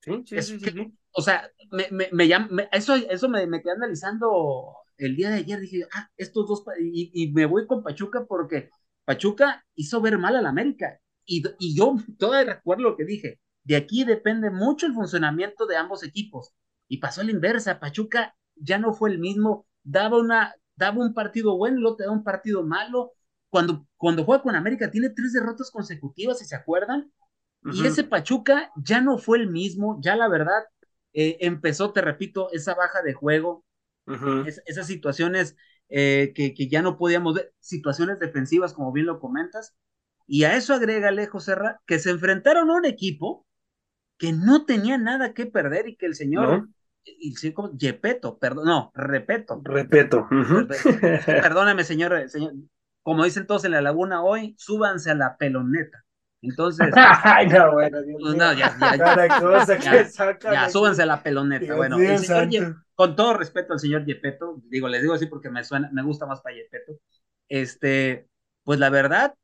[0.00, 4.76] Sí, sí, sí, sí, O sea, me, me, me, eso, eso me, me quedé analizando
[4.98, 8.70] el día de ayer dije, ah, estos dos, y, me voy con Pachuca porque
[9.04, 10.98] Pachuca hizo ver mal al América.
[11.26, 15.76] Y, y yo todavía recuerdo lo que dije, de aquí depende mucho el funcionamiento de
[15.76, 16.52] ambos equipos.
[16.88, 21.14] Y pasó a la inversa, Pachuca ya no fue el mismo, daba, una, daba un
[21.14, 23.12] partido bueno, luego te da un partido malo.
[23.48, 27.12] Cuando, cuando juega con América tiene tres derrotas consecutivas, si se acuerdan.
[27.72, 30.64] Y ese Pachuca ya no fue el mismo, ya la verdad,
[31.14, 33.64] eh, empezó, te repito, esa baja de juego,
[34.66, 35.56] esas situaciones
[35.88, 39.74] eh, que, que, ya no podíamos ver, situaciones defensivas, como bien lo comentas.
[40.26, 43.46] Y a eso agrégale, Serra, que se enfrentaron a un equipo
[44.18, 46.68] que no tenía nada que perder y que el señor,
[47.04, 47.34] y,
[47.76, 49.60] Yepeto, perdón, no, repeto.
[49.62, 50.26] Repeto.
[51.26, 52.54] Perdóname, señor, señor,
[53.02, 56.03] como dicen todos en la laguna hoy, súbanse a la peloneta.
[56.44, 56.88] Entonces.
[57.24, 58.96] Ay, no, bueno, pues no, ya, ya,
[59.76, 61.74] ya, ya, súbanse a la peloneta.
[61.74, 65.90] bueno, señor, con todo respeto al señor Yepeto, digo, les digo así porque me suena,
[65.92, 67.00] me gusta más para Yepeto,
[67.48, 68.28] este,
[68.62, 69.34] pues la verdad,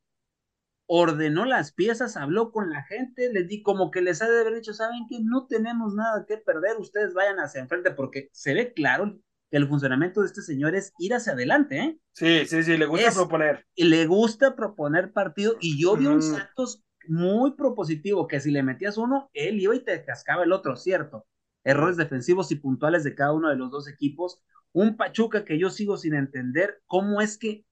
[0.93, 4.55] ordenó las piezas, habló con la gente, les di como que les ha de haber
[4.55, 8.73] dicho, saben que no tenemos nada que perder, ustedes vayan hacia enfrente, porque se ve
[8.73, 9.17] claro
[9.49, 11.99] que el funcionamiento de este señor es ir hacia adelante, ¿eh?
[12.13, 13.65] Sí, sí, sí, le gusta proponer.
[13.75, 18.63] Y le gusta proponer partido, y yo vi un Santos muy propositivo, que si le
[18.63, 21.25] metías uno, él iba y te cascaba el otro, ¿cierto?
[21.63, 24.41] errores defensivos y puntuales de cada uno de los dos equipos.
[24.73, 27.65] Un Pachuca que yo sigo sin entender cómo es que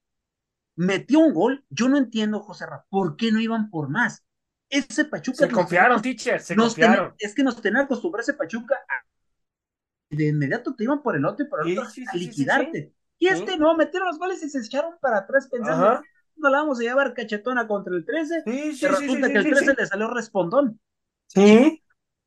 [0.76, 1.64] metió un gol.
[1.70, 4.24] Yo no entiendo, José Ra, ¿por qué no iban por más?
[4.68, 5.38] Ese Pachuca.
[5.38, 7.14] Se confiaron, teacher, se confiaron.
[7.18, 8.76] es que nos tenía acostumbrado ese Pachuca
[10.10, 12.92] de inmediato te iban por el otro y por el otro a liquidarte.
[13.16, 16.02] y este no, metieron los goles y se echaron para atrás pensando,
[16.40, 18.42] no la vamos a llevar cachetona contra el 13.
[18.46, 20.80] y resulta que el 13 le salió respondón.
[21.26, 21.82] Sí.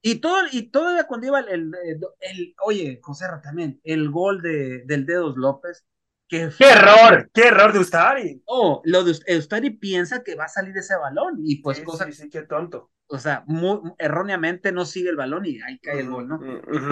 [0.06, 1.72] Y, todo, y todavía cuando iba el,
[2.20, 5.86] el, oye, José también, el gol de, del Dedos López,
[6.28, 7.30] que ¡Qué error!
[7.34, 8.44] ¡Qué error de Ustari!
[8.46, 12.06] Oh, lo de Ustari piensa que va a salir ese balón y pues sí, cosa...
[12.06, 12.92] Sí, sí, qué tonto.
[13.08, 16.40] o sea, muy, erróneamente no sigue el balón y ahí cae el gol, ¿no?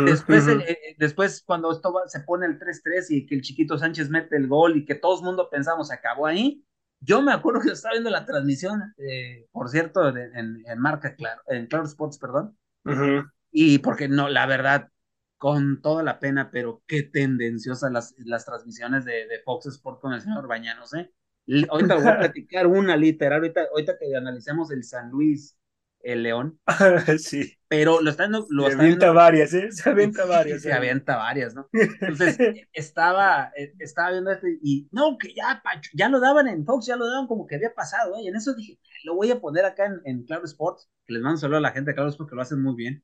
[0.05, 4.37] después, eh, después cuando esto se pone el 3-3 y que el chiquito Sánchez mete
[4.37, 6.63] el gol y que todo el mundo pensamos se acabó ahí,
[7.01, 11.41] yo me acuerdo que estaba viendo la transmisión, eh, por cierto, en, en, marca, claro,
[11.47, 12.57] en Claro Sports, perdón,
[13.51, 14.89] y porque no, la verdad,
[15.37, 20.13] con toda la pena, pero qué tendenciosas las, las transmisiones de, de Fox Sports con
[20.13, 21.11] el señor Bañanos, ¿eh?
[21.69, 25.57] Ahorita voy a platicar una literal, ahorita, ahorita que analicemos el San Luis,
[26.03, 26.59] el León.
[27.19, 27.57] sí.
[27.67, 28.31] Pero lo están.
[28.49, 29.71] Lo se avienta varias, ¿eh?
[29.71, 30.61] Se avienta varias.
[30.61, 30.73] Se ¿eh?
[30.73, 31.69] avienta varias, ¿no?
[31.73, 32.37] Entonces,
[32.73, 35.61] estaba, eh, estaba viendo esto y no, que ya,
[35.93, 38.23] ya lo daban en Fox, ya lo daban como que había pasado, ¿eh?
[38.23, 41.21] Y en eso dije, lo voy a poner acá en, en Claro Sports, que les
[41.21, 43.03] mando un saludo a la gente de Claro Sports que lo hacen muy bien.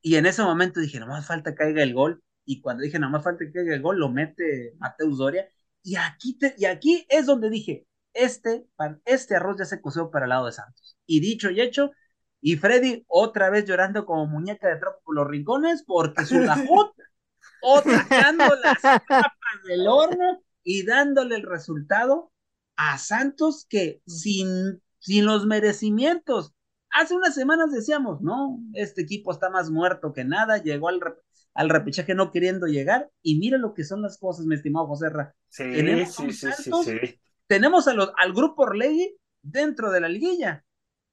[0.00, 2.22] Y en ese momento dije, nomás falta que caiga el gol.
[2.44, 5.48] Y cuando dije, nomás falta que caiga el gol, lo mete Mateus Doria.
[5.82, 8.66] Y aquí, y aquí es donde dije, este,
[9.04, 10.96] este arroz ya se coció para el lado de Santos.
[11.06, 11.90] Y dicho y hecho,
[12.40, 16.92] y Freddy otra vez llorando como muñeca de trapo por los rincones porque su Dajot,
[17.62, 22.32] otra las papas del horno y dándole el resultado
[22.76, 26.52] a Santos que sin, sin los merecimientos.
[26.90, 31.00] Hace unas semanas decíamos, no, este equipo está más muerto que nada, llegó al,
[31.54, 35.08] al repechaje no queriendo llegar, y mira lo que son las cosas, mi estimado José
[35.08, 35.34] Ra.
[35.48, 35.64] Sí,
[36.06, 37.20] sí, sí, sí,
[37.52, 40.64] tenemos a los, al grupo Orlegui dentro de la liguilla.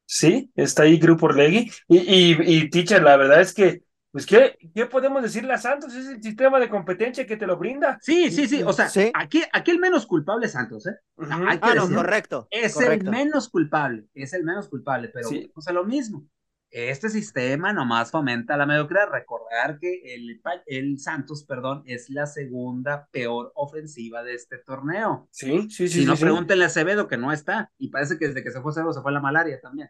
[0.05, 1.69] Sí, está ahí Grupo Orlegui.
[1.89, 5.93] Y, y, y teacher, la verdad es que, pues, ¿qué, ¿qué podemos decirle a Santos?
[5.93, 7.99] Es el sistema de competencia que te lo brinda.
[8.01, 8.63] Sí, sí, sí.
[8.63, 10.95] O sea, Aquí, aquí el menos culpable es Santos, ¿eh?
[11.29, 12.47] ah, no, correcto.
[12.51, 16.25] Es el menos culpable, es el menos culpable, pero o sea, lo mismo
[16.71, 19.09] este sistema nomás fomenta la mediocridad.
[19.11, 25.27] Recordar que el, el, Santos, perdón, es la segunda peor ofensiva de este torneo.
[25.31, 26.01] Sí, sí, sí.
[26.01, 27.71] Si no, pregúntenle a Acevedo que no está.
[27.77, 29.89] Y parece que desde que se fue Acevedo se fue la malaria también.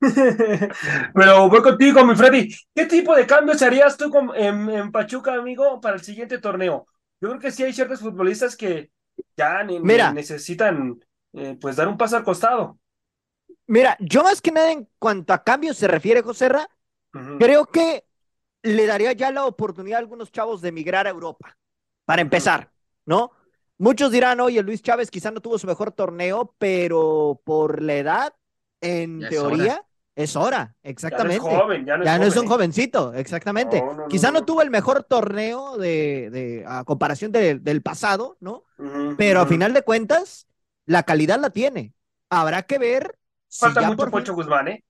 [1.14, 2.54] Pero voy contigo, mi Freddy.
[2.74, 6.86] ¿Qué tipo de cambios harías tú en, Pachuca, amigo, para el siguiente torneo?
[7.20, 8.90] Yo creo que sí hay ciertos futbolistas que
[9.36, 10.98] ya necesitan
[11.32, 12.78] eh, pues dar un paso al costado.
[13.66, 16.68] Mira, yo más que nada en cuanto a cambios se refiere, José Ra,
[17.38, 18.04] creo que
[18.62, 21.56] le daría ya la oportunidad a algunos chavos de emigrar a Europa,
[22.04, 22.70] para empezar,
[23.04, 23.32] ¿no?
[23.78, 28.34] Muchos dirán, oye, Luis Chávez quizá no tuvo su mejor torneo, pero por la edad,
[28.80, 31.44] en teoría, es hora, exactamente.
[31.44, 33.84] Ya no es joven, ya no, es, un jovencito, exactamente.
[34.08, 38.64] quizá no, tuvo el mejor torneo de, de a comparación del pasado, ¿no?
[39.18, 40.46] pero a final de cuentas,
[40.86, 41.92] la calidad la tiene.
[42.30, 43.18] Habrá que ver
[43.58, 44.84] Falta mucho Pocho Guzmán, ¿eh?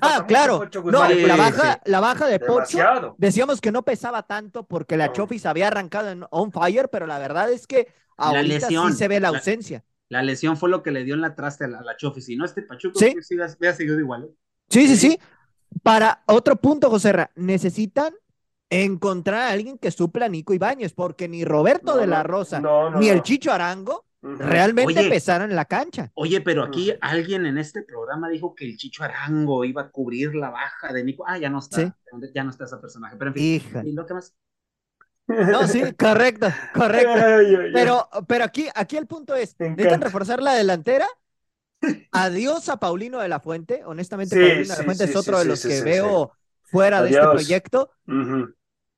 [0.00, 0.68] ah, claro.
[0.84, 5.46] No, la, baja, la baja de Pocho, decíamos que no pesaba tanto porque la Chofis
[5.46, 9.28] había arrancado en on fire, pero la verdad es que ahorita sí se ve la
[9.28, 9.84] ausencia.
[10.08, 12.36] La, lesión fue lo que le dio en la traste a la, la Chofis, y
[12.36, 13.16] no este Pachuco ¿Sí?
[13.22, 14.24] sí, ha seguido igual.
[14.24, 14.34] ¿eh?
[14.68, 15.18] Sí, sí, sí.
[15.82, 18.14] Para otro punto, José Ra, necesitan
[18.70, 22.62] encontrar a alguien que supla a Nico Ibáñez, porque ni Roberto de la Rosa,
[22.96, 24.05] ni el Chicho Arango
[24.38, 26.10] realmente empezaron en la cancha.
[26.14, 30.34] Oye, pero aquí alguien en este programa dijo que el Chicho Arango iba a cubrir
[30.34, 31.24] la baja de Nico.
[31.26, 31.96] Ah, ya no está.
[32.34, 33.16] Ya no está ese personaje.
[33.16, 34.34] Pero en fin, ¿y lo que más?
[35.26, 37.12] No, sí, correcto, correcto.
[37.72, 41.06] Pero, pero aquí, aquí el punto es, necesitan reforzar la delantera.
[42.12, 43.82] Adiós a Paulino de la Fuente.
[43.84, 47.90] Honestamente, Paulino de la Fuente es otro de los que veo fuera de este proyecto.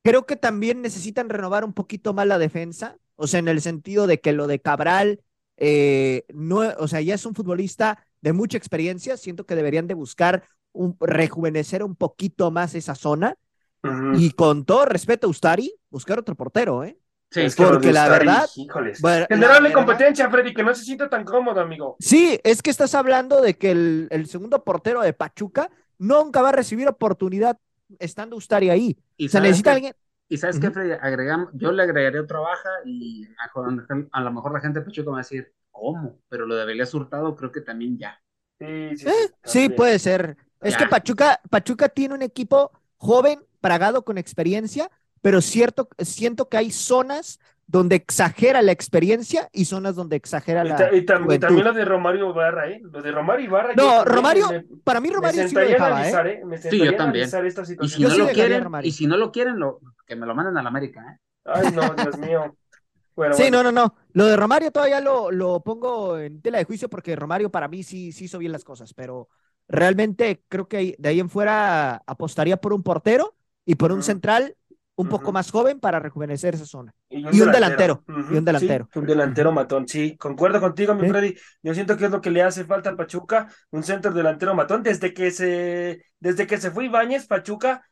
[0.02, 2.96] Creo que también necesitan renovar un poquito más la defensa.
[3.20, 5.20] O sea, en el sentido de que lo de Cabral,
[5.56, 9.16] eh, no, o sea, ya es un futbolista de mucha experiencia.
[9.16, 13.36] Siento que deberían de buscar un, rejuvenecer un poquito más esa zona.
[14.14, 16.98] Y con todo respeto a Ustari, buscar otro portero, ¿eh?
[17.30, 18.48] Sí, es porque la verdad.
[19.28, 21.96] Generarle competencia, Freddy, que no se sienta tan cómodo, amigo.
[21.98, 26.50] Sí, es que estás hablando de que el, el segundo portero de Pachuca nunca va
[26.50, 27.58] a recibir oportunidad
[27.98, 28.96] estando Ustari ahí.
[29.16, 29.94] ¿Y se necesita alguien.
[30.28, 34.60] Y sabes qué, Freddy, agregamos, yo le agregaría otra baja y a, lo mejor la
[34.60, 36.20] gente de Pachuca va a decir, ¿cómo?
[36.28, 38.20] Pero lo de Belías Hurtado creo que también ya.
[38.58, 40.36] Sí, eh, puede ser.
[40.60, 44.90] Es que Pachuca, Pachuca tiene un equipo joven, pragado con experiencia,
[45.22, 50.88] pero cierto, siento que hay zonas donde exagera la experiencia y zonas donde exagera la.
[50.92, 52.80] Y, también lo de Romario Ibarra, ¿eh?
[52.82, 53.74] Lo de Romario Ibarra.
[53.76, 54.48] No, Romario,
[54.82, 56.40] para mí Romario sí lo dejaba, ¿eh?
[56.50, 56.58] ¿eh?
[56.70, 57.28] sí, yo también.
[57.82, 60.56] y si no lo quieren, y si no lo quieren, lo, que me lo manden
[60.56, 61.20] a la América, ¿eh?
[61.44, 62.56] Ay, no, Dios mío.
[63.32, 63.94] sí, no, no, no.
[64.14, 67.82] Lo de Romario todavía lo, lo pongo en tela de juicio porque Romario para mí
[67.82, 69.28] sí, sí hizo bien las cosas, pero
[69.68, 73.34] realmente creo que de ahí en fuera apostaría por un portero
[73.66, 74.56] y por un central
[74.98, 76.94] un poco más joven para rejuvenecer esa zona.
[77.08, 78.88] Y Y un delantero, y un delantero.
[78.92, 80.16] sí, un delantero matón, sí.
[80.18, 81.08] Concuerdo contigo, mi Sí.
[81.08, 81.34] Freddy.
[81.62, 84.82] Yo siento que es lo que le hace falta al Pachuca, un centro delantero matón.
[84.82, 87.82] Desde que se, desde que se fue Ibáñez, Pachuca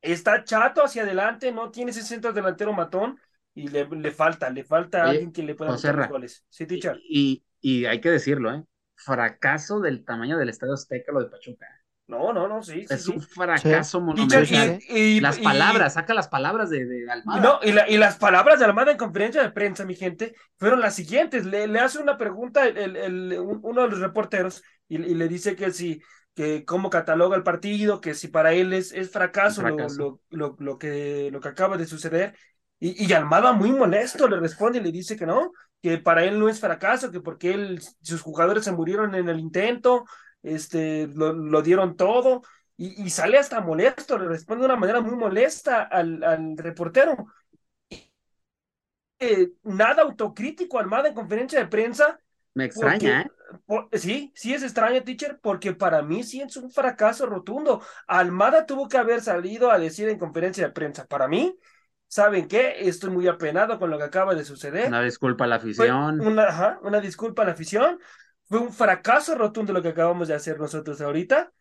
[0.00, 3.18] está chato hacia adelante, no tiene ese centro delantero matón
[3.54, 6.44] y le, le falta, le falta Oye, alguien que le pueda los goles.
[6.48, 7.00] Sí, teacher.
[7.08, 8.64] Y, y hay que decirlo, ¿eh?
[8.96, 11.66] Fracaso del tamaño del Estadio Azteca, lo de Pachuca.
[12.06, 13.12] No, no, no, sí, sí, Es sí.
[13.12, 14.78] un fracaso Teacher, monumental.
[14.90, 17.40] y, y- Las y- palabras, saca las palabras de, de Almada.
[17.40, 20.80] No, y, la- y las palabras de Almada en conferencia de prensa, mi gente, fueron
[20.80, 21.46] las siguientes.
[21.46, 25.14] Le, le hace una pregunta el, el- el- un- uno de los reporteros y, y
[25.14, 26.02] le dice que si,
[26.34, 30.20] que cómo cataloga el partido, que si para él es, es fracaso, lo- Fracaso.
[30.28, 32.36] Lo, lo, lo que, lo que acaba de suceder.
[32.80, 36.38] Y, y Almada muy molesto le responde y le dice que no, que para él
[36.38, 40.04] no es fracaso, que porque él, sus jugadores se murieron en el intento,
[40.44, 42.42] este, lo, lo dieron todo.
[42.76, 47.16] Y, y sale hasta molesto, le responde de una manera muy molesta al, al reportero.
[49.20, 52.18] Eh, nada autocrítico Almada en conferencia de prensa.
[52.54, 53.30] Me extraña, ¿eh?
[53.66, 57.80] por- sí, sí es extraño, teacher, porque para mí sí es un fracaso rotundo.
[58.06, 61.58] Almada tuvo que haber salido a decir en conferencia de prensa, para mí,
[62.06, 62.74] ¿saben qué?
[62.80, 64.88] Estoy muy apenado con lo que acaba de suceder.
[64.88, 66.20] Una disculpa a la afición.
[66.20, 67.98] una, ajá, una disculpa a la afición.
[68.46, 71.52] Fue un fracaso rotundo lo que acabamos de hacer nosotros ahorita,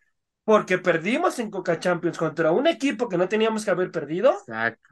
[0.44, 4.32] porque perdimos en Coca Champions contra un equipo que no teníamos que haber perdido.
[4.32, 4.90] Exacto.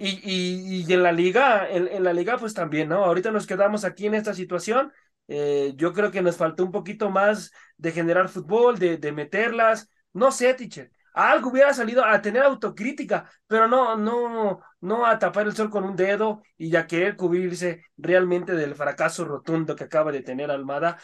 [0.00, 3.04] Y, y, y en la liga, en, en la liga, pues también, ¿no?
[3.04, 4.92] Ahorita nos quedamos aquí en esta situación.
[5.26, 9.90] Eh, yo creo que nos faltó un poquito más de generar fútbol, de, de meterlas.
[10.12, 10.90] No sé, teacher.
[11.14, 15.82] Algo hubiera salido a tener autocrítica, pero no, no, no a tapar el sol con
[15.82, 20.96] un dedo y a querer cubrirse realmente del fracaso rotundo que acaba de tener Almada.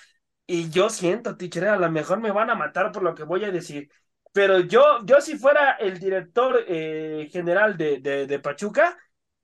[0.47, 3.45] Y yo siento, teacher, a lo mejor me van a matar por lo que voy
[3.45, 3.89] a decir.
[4.33, 8.99] Pero yo, yo si fuera el director eh, general de, de, de Pachuca,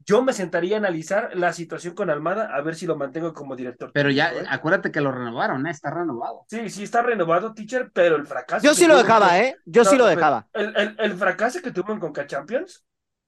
[0.04, 3.54] yo me sentaría a analizar la situación con Almada a ver si lo mantengo como
[3.54, 3.90] director.
[3.94, 4.44] Pero ya, ¿eh?
[4.48, 5.70] acuérdate que lo renovaron, ¿eh?
[5.70, 6.44] Está renovado.
[6.48, 8.64] Sí, sí está renovado, teacher, pero el fracaso.
[8.66, 9.56] Yo sí lo dejaba, en- ¿eh?
[9.66, 10.48] Yo sí lo dejaba.
[10.52, 12.84] El, el, el fracaso que tuvo en Conca Champions,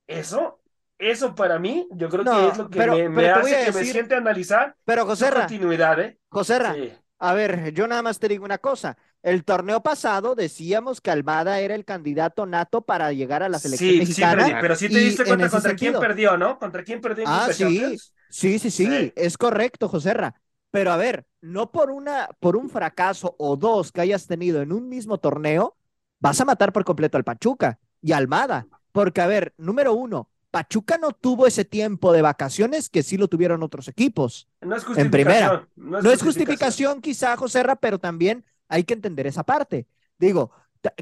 [0.06, 0.60] eso,
[0.98, 3.72] eso para mí, yo creo No, que es lo que pero- me, pero hace que
[3.72, 6.18] me siente a analizar Pero Joserra, continuidad, ¿eh?
[6.28, 6.92] Joserra, Sí.
[7.22, 8.96] A ver, yo nada más te digo una cosa.
[9.22, 13.90] El torneo pasado decíamos que Almada era el candidato nato para llegar a la selección
[13.90, 14.42] Sí, sí, mexicana.
[14.42, 16.58] Freddy, pero sí te diste en cuenta contra quién perdió, ¿no?
[16.58, 17.96] ¿Contra quién perdió en Ah, sí,
[18.28, 20.34] sí, sí, sí, es correcto, Joserra.
[20.72, 24.72] Pero a ver, no por una, por un fracaso o dos que hayas tenido en
[24.72, 25.76] un mismo torneo,
[26.18, 28.68] vas a matar por completo al Pachuca y a Almada.
[28.90, 33.26] Porque, a ver, número uno, Pachuca no tuvo ese tiempo de vacaciones que sí lo
[33.26, 34.48] tuvieron otros equipos.
[34.60, 35.48] No es En primera.
[35.48, 35.68] justificación.
[36.02, 39.88] No es justificación quizá, Joserra, pero también hay que entender esa parte.
[40.18, 40.52] Digo,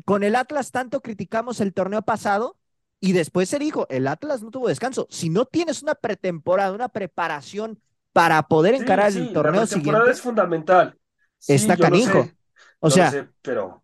[0.07, 2.57] con el Atlas tanto criticamos el torneo pasado
[3.01, 5.07] y después se dijo, el Atlas no tuvo descanso.
[5.11, 7.81] Si no tienes una pretemporada, una preparación
[8.13, 10.99] para poder Sí, encarar sí, el la torneo pretemporada siguiente, es fundamental.
[11.39, 12.23] Sí, está canijo.
[12.25, 12.37] sé,
[12.81, 13.83] o sea, sé, pero,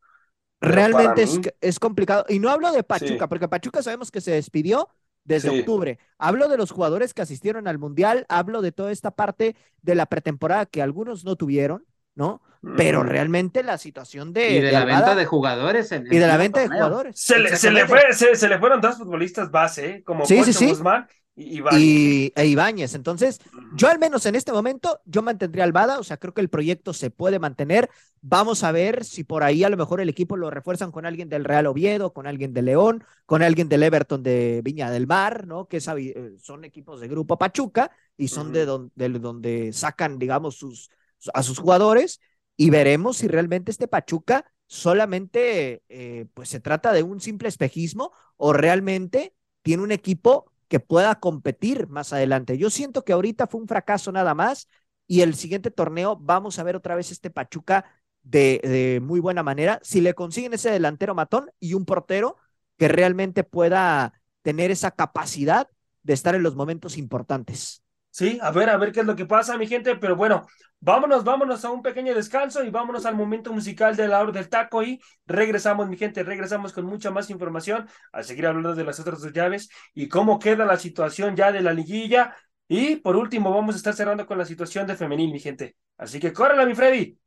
[0.61, 2.25] pero realmente es, mí- es complicado.
[2.29, 4.89] Y no hablo de Pachuca, porque Pachuca sabemos que se despidió
[5.27, 5.61] desde Sí.
[5.61, 5.99] octubre.
[6.19, 10.07] Hablo de los jugadores que asistieron al Mundial, hablo de toda esta parte de la
[10.07, 12.41] pretemporada que algunos no tuvieron, ¿no?
[12.77, 15.93] Pero realmente la situación de, Y de, la venta de jugadores.
[15.93, 17.21] En, y de la venta de jugadores.
[17.21, 20.03] Se le, se le fue, se, se le fueron dos futbolistas base, ¿eh?
[20.03, 20.67] como Sí, sí, Poncho sí.
[20.71, 21.07] Guzmán
[21.37, 21.61] y.
[21.77, 22.95] Y e Ibáñez.
[22.95, 23.41] Entonces,
[23.75, 26.49] yo al menos en este momento, yo mantendría al Bada, o sea, creo que el
[26.49, 27.91] proyecto se puede mantener.
[28.23, 31.29] Vamos a ver si por ahí a lo mejor el equipo lo refuerzan con alguien
[31.29, 35.47] del Real Oviedo, con alguien de León, con alguien del Everton de Viña del Mar,
[35.47, 35.69] ¿no?
[35.69, 40.91] Que es eh, son equipos de Grupo Pachuca y son de donde sacan, digamos, sus,
[41.35, 42.21] a sus jugadores
[42.57, 48.13] y veremos si realmente este Pachuca solamente eh, pues se trata de un simple espejismo
[48.37, 52.59] o realmente tiene un equipo que pueda competir más adelante.
[52.59, 54.69] Yo siento que ahorita fue un fracaso nada más
[55.07, 57.85] y el siguiente torneo vamos a ver otra vez este Pachuca
[58.23, 59.81] de, de muy buena manera.
[59.83, 62.37] Si le consiguen ese delantero matón y un portero
[62.77, 65.69] que realmente pueda tener esa capacidad
[66.03, 67.83] de estar en los momentos importantes.
[68.17, 70.47] Sí, a ver, a ver qué es lo que pasa, mi gente, pero bueno,
[70.81, 74.49] vámonos, vámonos a un pequeño descanso y vámonos al momento musical de la hora del
[74.49, 78.99] taco y regresamos, mi gente, regresamos con mucha más información a seguir hablando de las
[79.01, 82.35] otras dos llaves y cómo queda la situación ya de la liguilla
[82.67, 85.77] y por último vamos a estar cerrando con la situación de femenil, mi gente.
[85.99, 87.19] Así que córrela, mi Freddy.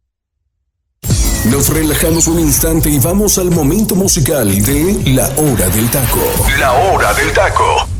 [1.51, 6.33] Nos relajamos un instante y vamos al momento musical de La Hora del Taco.
[6.59, 7.98] La Hora del Taco.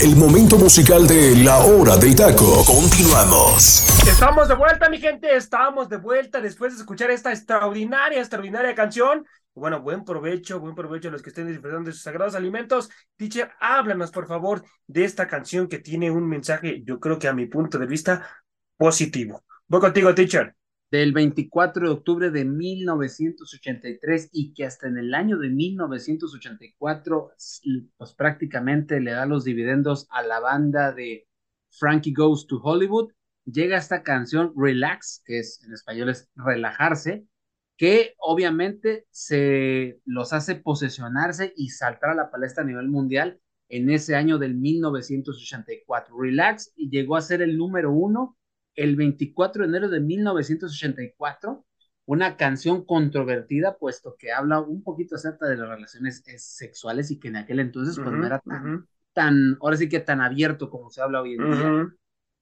[0.00, 2.64] El momento musical de La Hora del Taco.
[2.64, 3.84] Continuamos.
[4.06, 5.34] Estamos de vuelta, mi gente.
[5.34, 9.26] Estamos de vuelta después de escuchar esta extraordinaria, extraordinaria canción.
[9.54, 12.90] Bueno, buen provecho, buen provecho a los que estén disfrutando de sus sagrados alimentos.
[13.16, 17.32] Teacher, háblanos, por favor, de esta canción que tiene un mensaje, yo creo que a
[17.32, 18.24] mi punto de vista,
[18.76, 19.44] positivo.
[19.66, 20.54] Voy contigo, teacher
[20.90, 27.32] del 24 de octubre de 1983 y que hasta en el año de 1984
[27.96, 31.26] pues prácticamente le da los dividendos a la banda de
[31.70, 33.12] Frankie Goes to Hollywood,
[33.44, 37.26] llega esta canción Relax, que es en español es relajarse,
[37.76, 43.90] que obviamente se los hace posesionarse y saltar a la palestra a nivel mundial en
[43.90, 46.18] ese año del 1984.
[46.18, 48.37] Relax y llegó a ser el número uno
[48.78, 51.64] el 24 de enero de 1984,
[52.06, 57.18] una canción controvertida, puesto que habla un poquito acerca de las relaciones eh, sexuales y
[57.18, 58.40] que en aquel entonces pues no era
[59.12, 61.76] tan, ahora sí que tan abierto como se habla hoy en día.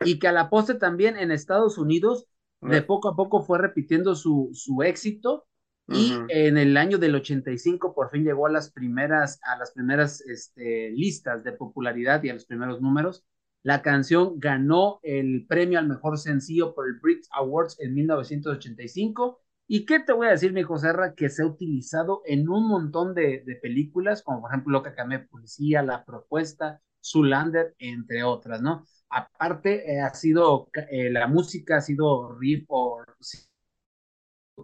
[0.05, 2.27] Y que a la postre también en Estados Unidos,
[2.61, 5.47] de poco a poco fue repitiendo su, su éxito
[5.89, 10.21] y en el año del 85 por fin llegó a las primeras, a las primeras
[10.21, 13.25] este, listas de popularidad y a los primeros números
[13.67, 19.41] la canción ganó el premio al mejor sencillo por el Brit Awards en 1985.
[19.67, 23.13] ¿Y qué te voy a decir, mi José Que se ha utilizado en un montón
[23.13, 28.85] de, películas, como por ejemplo Loca Camé Policía, La Propuesta, Zulander, entre otras, ¿no?
[29.11, 32.69] Aparte, eh, ha sido, eh, la música ha sido riff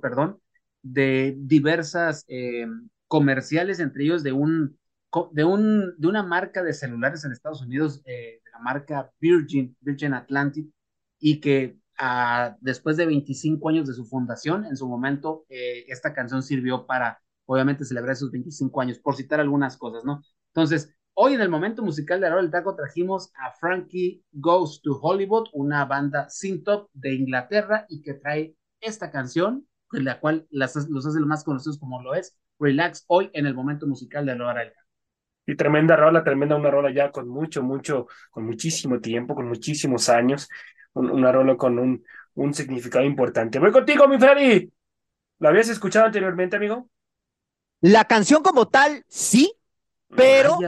[0.00, 0.40] perdón,
[0.82, 2.66] de diversas eh,
[3.08, 4.78] comerciales, entre ellos de un,
[5.32, 8.00] de un, de una marca de celulares en Estados Unidos
[8.52, 10.68] la marca Virgin, Virgin Atlantic,
[11.18, 16.12] y que ah, después de 25 años de su fundación, en su momento, eh, esta
[16.12, 20.22] canción sirvió para, obviamente, celebrar esos 25 años, por citar algunas cosas, ¿no?
[20.48, 24.98] Entonces, hoy en el momento musical de Ahora del Taco trajimos a Frankie Goes to
[25.00, 31.06] Hollywood, una banda synth-pop de Inglaterra y que trae esta canción, la cual las, los
[31.06, 34.64] hace lo más conocidos como lo es Relax, hoy en el momento musical de Ahora
[34.64, 34.81] Taco.
[35.46, 40.08] Y tremenda rola, tremenda una rola ya con mucho, mucho, con muchísimo tiempo, con muchísimos
[40.08, 40.48] años,
[40.92, 43.58] una rola con un, un significado importante.
[43.58, 44.70] Voy contigo, mi Freddy.
[45.38, 46.88] ¿La habías escuchado anteriormente, amigo?
[47.80, 49.52] La canción como tal, sí,
[50.14, 50.58] pero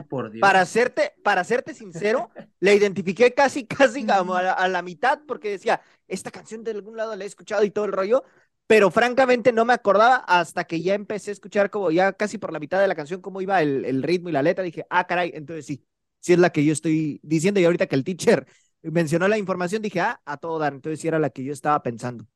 [0.41, 6.31] para serte, para serte sincero, la identifiqué casi, casi a la, mitad porque decía, esta
[6.31, 8.25] canción de algún lado la he escuchado y todo el rollo,
[8.67, 12.53] pero francamente no me acordaba hasta que ya empecé a escuchar como ya casi por
[12.53, 15.33] la mitad de la canción cómo iba el, ritmo y la letra, dije, ah, caray,
[15.35, 15.85] entonces sí,
[16.21, 18.47] sí es la que yo estoy diciendo y ahorita que el teacher
[18.83, 21.83] mencionó la información, dije, ah, a todo dar, entonces sí era la que yo estaba
[21.83, 22.27] pensando.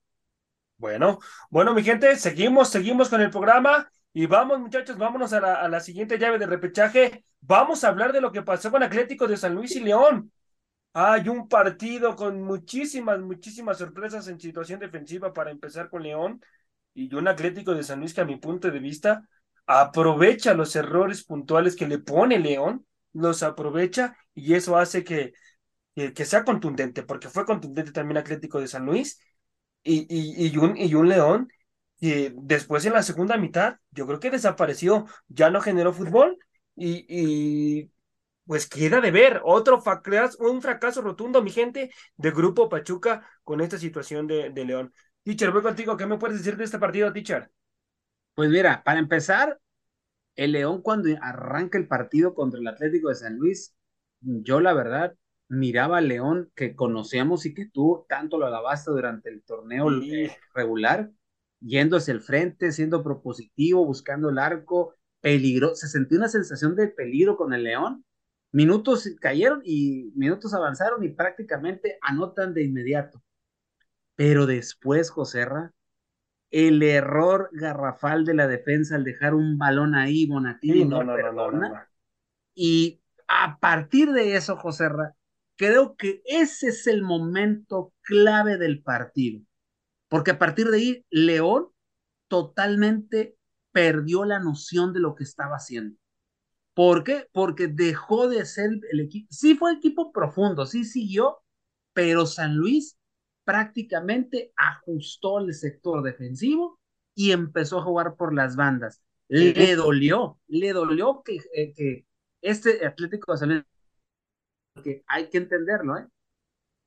[0.77, 1.19] Bueno,
[1.51, 6.19] bueno, mi gente, seguimos, seguimos con el programa y vamos, muchachos, vámonos a la siguiente
[6.19, 7.25] llave de repechaje.
[7.41, 10.31] Vamos a hablar de lo que pasó con Atlético de San Luis y León.
[10.95, 16.41] Hay un partido con muchísimas, muchísimas sorpresas en situación defensiva para empezar con León
[16.95, 19.29] y un Atlético de San Luis que a mi punto de vista
[19.67, 25.35] aprovecha los errores puntuales que le pone León, los aprovecha y eso hace que,
[25.95, 29.21] que, sea contundente, porque fue contundente también Atlético de San Luis
[29.83, 31.49] y, y, y, un, y un León
[32.01, 36.39] que después en la segunda mitad yo creo que desapareció, ya no generó fútbol
[36.77, 37.91] y, y
[38.49, 43.61] pues queda de ver otro fracaso, un fracaso rotundo, mi gente, de Grupo Pachuca con
[43.61, 44.95] esta situación de, de León.
[45.23, 47.51] Teacher, voy contigo, ¿qué me puedes decir de este partido, teacher?
[48.35, 49.61] Pues mira, para empezar,
[50.35, 53.77] el León cuando arranca el partido contra el Atlético de San Luis,
[54.23, 55.15] yo la verdad
[55.49, 59.89] miraba al León que conocíamos y que tú tanto lo alabaste durante el torneo
[60.55, 61.11] regular,
[61.61, 66.89] yendo hacia el frente, siendo propositivo, buscando el arco, peligro, se sentía una sensación de
[66.89, 68.07] peligro con el León
[68.51, 73.23] Minutos cayeron y minutos avanzaron y prácticamente anotan de inmediato.
[74.15, 75.73] Pero después, Joserra,
[76.51, 81.89] el error garrafal de la defensa al dejar un balón ahí, Bonatini no, no, perdona.
[82.55, 85.15] y a partir de eso, Joserra,
[85.57, 89.43] creo que ese es el momento clave del partido.
[90.09, 91.69] Porque a partir de ahí, León
[92.29, 93.37] totalmente
[93.73, 95.99] perdió la noción de lo que estaba haciendo.
[96.79, 97.27] ¿Por qué?
[97.33, 99.27] Porque dejó de ser el equipo.
[99.33, 101.39] Sí fue equipo profundo, sí siguió,
[101.93, 102.97] pero San Luis
[103.43, 106.79] prácticamente ajustó el sector defensivo
[107.17, 109.03] y empezó a jugar por las bandas.
[109.27, 112.07] Le dolió, le dolió que, eh, que
[112.43, 113.65] este Atlético de San Luis,
[114.85, 116.07] que hay que entenderlo, ¿eh?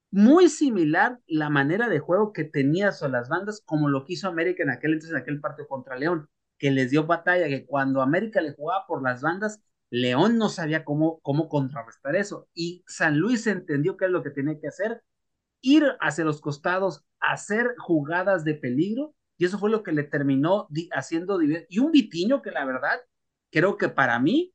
[0.09, 4.63] Muy similar la manera de juego que tenía sobre las bandas como lo quiso América
[4.63, 8.39] en aquel entonces, en aquel partido contra León, que les dio batalla, que cuando América
[8.39, 9.61] le jugaba por las bandas,
[9.91, 12.47] León no sabía cómo, cómo contrarrestar eso.
[12.55, 15.03] Y San Luis entendió qué es lo que tenía que hacer,
[15.61, 20.67] ir hacia los costados, hacer jugadas de peligro, y eso fue lo que le terminó
[20.93, 21.39] haciendo.
[21.41, 23.01] Y un Vitiño que la verdad,
[23.51, 24.53] creo que para mí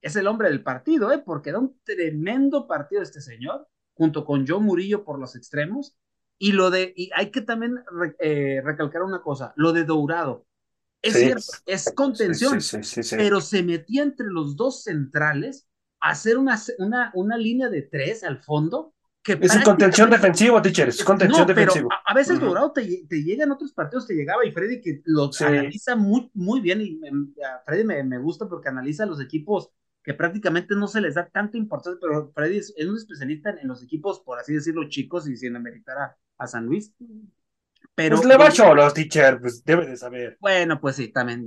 [0.00, 1.18] es el hombre del partido, ¿eh?
[1.18, 5.98] porque era un tremendo partido este señor, junto con Joe Murillo por los extremos.
[6.38, 7.84] Y lo de, y hay que también
[8.20, 10.46] eh, recalcar una cosa, lo de Dourado.
[11.02, 12.58] Es cierto, es contención,
[13.10, 15.68] pero se metía entre los dos centrales
[16.00, 18.94] a hacer una, una, una línea de tres al fondo.
[19.22, 21.88] Que es contención defensivo, teacher, es contención defensivo.
[22.06, 25.30] A, veces Dourado te, te, llega en otros partidos, te llegaba y Freddy que lo
[25.40, 26.98] analiza muy, muy bien y
[27.42, 29.70] a Freddy me, me gusta porque analiza los equipos
[30.02, 33.82] que prácticamente no se les da tanta importancia, pero Freddy es, un especialista en, los
[33.82, 36.94] equipos, por así decirlo, chicos y sin ameritar a, a San Luis.
[37.98, 40.36] Pero, pues le va los teacher, pues debe de saber.
[40.38, 41.44] Bueno, pues sí, también,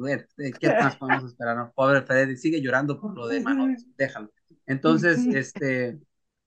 [0.59, 1.55] ¿qué más podemos esperar?
[1.55, 1.71] No?
[1.73, 4.33] Pobre Freddy, sigue llorando por lo de mano, déjalo.
[4.65, 5.97] Entonces, este...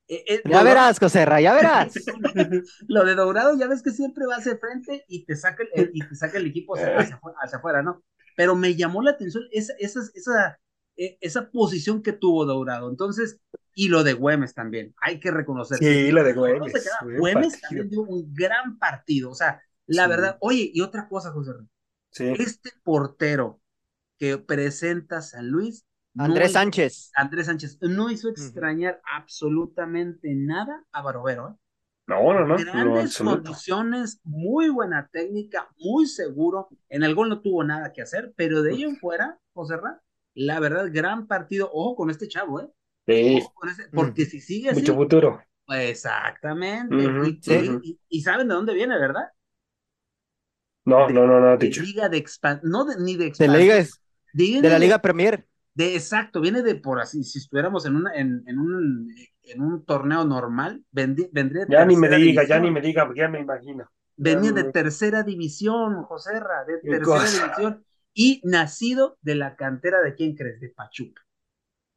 [0.07, 1.95] Eh, eh, ya verás, Coserra, ya verás.
[2.87, 6.07] lo de Dourado, ya ves que siempre va hacia frente y te saca el, y
[6.07, 8.05] te saca el equipo hacia, hacia, afuera, ¿no?
[8.37, 10.59] Pero me llamó la atención esa, esa, esa,
[10.99, 12.91] e, esa posición que tuvo Dourado.
[12.91, 13.41] Entonces,
[13.75, 15.79] y lo de Güemes también, hay que reconocer.
[15.79, 16.75] Sí, lo de Güemes.
[17.19, 21.53] Güemes también dio un gran partido, o sea, la verdad, oye, y otra cosa, José,
[22.11, 22.33] sí.
[22.39, 23.61] este portero
[24.19, 25.85] que presenta San Luis.
[26.17, 27.11] Andrés Sánchez.
[27.15, 31.49] Andrés Sánchez no hizo extrañar absolutamente nada a Barovero.
[31.49, 31.65] ¿eh?
[32.07, 32.57] No, no, no.
[32.57, 36.69] Grandes condiciones, muy buena técnica, muy seguro.
[36.89, 39.77] En el gol no tuvo nada que hacer, pero de ahí en fuera, José
[40.35, 41.71] la verdad, gran partido.
[41.73, 42.69] Ojo con este chavo, ¿eh?
[43.07, 43.43] Sí.
[43.93, 44.81] porque si sigue así.
[44.81, 45.41] Mucho futuro.
[45.69, 47.39] Exactamente.
[48.09, 49.29] y, saben de dónde viene, ¿verdad?
[50.85, 52.71] No, no, no, no, de Liga de expansión.
[52.71, 53.59] No, ni de expansión.
[54.33, 55.47] De, liga de, la Liga Premier.
[55.75, 59.85] De exacto, viene de por así, si estuviéramos en, una, en, en, un, en un
[59.85, 61.67] torneo normal, vendría.
[61.69, 63.91] Ya ni me diga, ya ni me diga, ya me imagino.
[64.17, 70.15] Venía de tercera división, José Ra, de tercera división y nacido de la cantera de
[70.15, 71.23] quién crees, de Pachuca.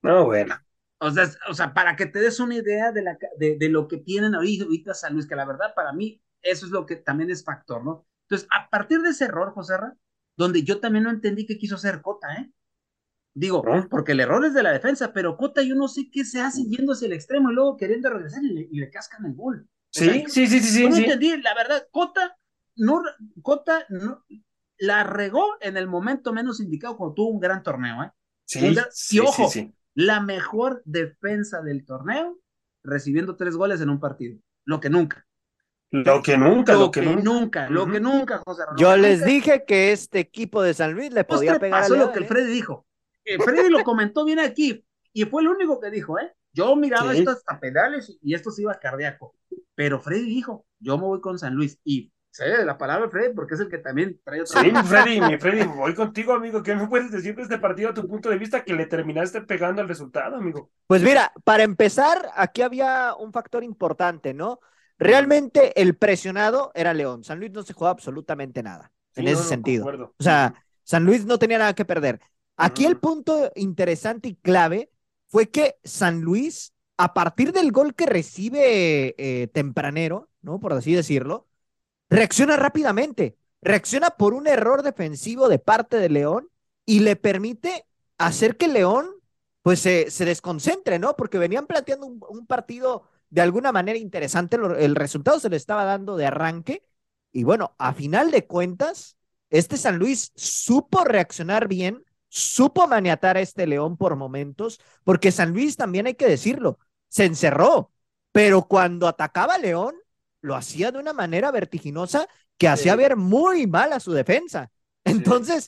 [0.01, 0.55] No, bueno.
[0.99, 3.87] O sea, o sea, para que te des una idea de, la, de, de lo
[3.87, 7.29] que tienen ahorita San Luis, que la verdad para mí eso es lo que también
[7.29, 8.07] es factor, ¿no?
[8.29, 9.95] Entonces, a partir de ese error, José Ra,
[10.35, 12.51] donde yo también no entendí qué quiso hacer Cota, ¿eh?
[13.33, 16.41] Digo, porque el error es de la defensa, pero Cota yo no sé qué se
[16.41, 19.69] hace yendo hacia el extremo y luego queriendo regresar y le, cascan el gol.
[19.91, 20.89] Sí, sí, sí, sí, sí.
[20.89, 22.35] No entendí, la verdad, Cota
[22.77, 23.01] no,
[23.41, 24.23] Cota no,
[24.77, 28.11] la regó en el momento menos indicado cuando tuvo un gran torneo, ¿eh?
[28.45, 28.75] Sí,
[29.11, 29.49] y ojo,
[29.93, 32.39] la mejor defensa del torneo,
[32.83, 35.27] recibiendo tres goles en un partido, lo que nunca.
[35.91, 40.19] Lo que nunca, lo, que, nunca, lo que nunca, José Yo les dije que este
[40.19, 42.27] equipo de San Luis le podía pegar pasó lo que el ¿eh?
[42.27, 42.85] Freddy dijo.
[43.39, 46.33] Freddy lo comentó bien aquí y fue el único que dijo, ¿eh?
[46.51, 49.35] Yo miraba estos hasta pedales y esto se iba cardíaco.
[49.75, 53.55] Pero Freddy dijo, yo me voy con San Luis y sé la palabra Freddy porque
[53.55, 56.61] es el que también trae otra Sí, mi Freddy, mi Freddy, voy contigo, amigo.
[56.63, 59.41] ¿Qué me puedes decir de este partido a tu punto de vista que le terminaste
[59.41, 60.69] pegando al resultado, amigo?
[60.87, 64.59] Pues mira, para empezar, aquí había un factor importante, ¿no?
[64.99, 67.23] Realmente el presionado era León.
[67.23, 70.13] San Luis no se jugaba absolutamente nada en ese sentido.
[70.17, 72.19] O sea, San Luis no tenía nada que perder.
[72.55, 74.91] Aquí el punto interesante y clave
[75.27, 80.59] fue que San Luis, a partir del gol que recibe eh, tempranero, ¿no?
[80.59, 81.47] Por así decirlo,
[82.09, 83.37] reacciona rápidamente.
[83.61, 86.49] Reacciona por un error defensivo de parte de León
[86.85, 87.85] y le permite
[88.17, 89.09] hacer que León
[89.61, 91.15] pues se, se desconcentre, ¿no?
[91.15, 96.15] Porque venían planteando un partido de alguna manera interesante, el resultado se le estaba dando
[96.17, 96.83] de arranque
[97.31, 99.17] y bueno, a final de cuentas,
[99.49, 105.51] este San Luis supo reaccionar bien, supo maniatar a este León por momentos, porque San
[105.51, 107.91] Luis también hay que decirlo, se encerró,
[108.31, 109.95] pero cuando atacaba a León,
[110.41, 114.71] lo hacía de una manera vertiginosa que hacía ver muy mal a su defensa.
[115.03, 115.67] Entonces,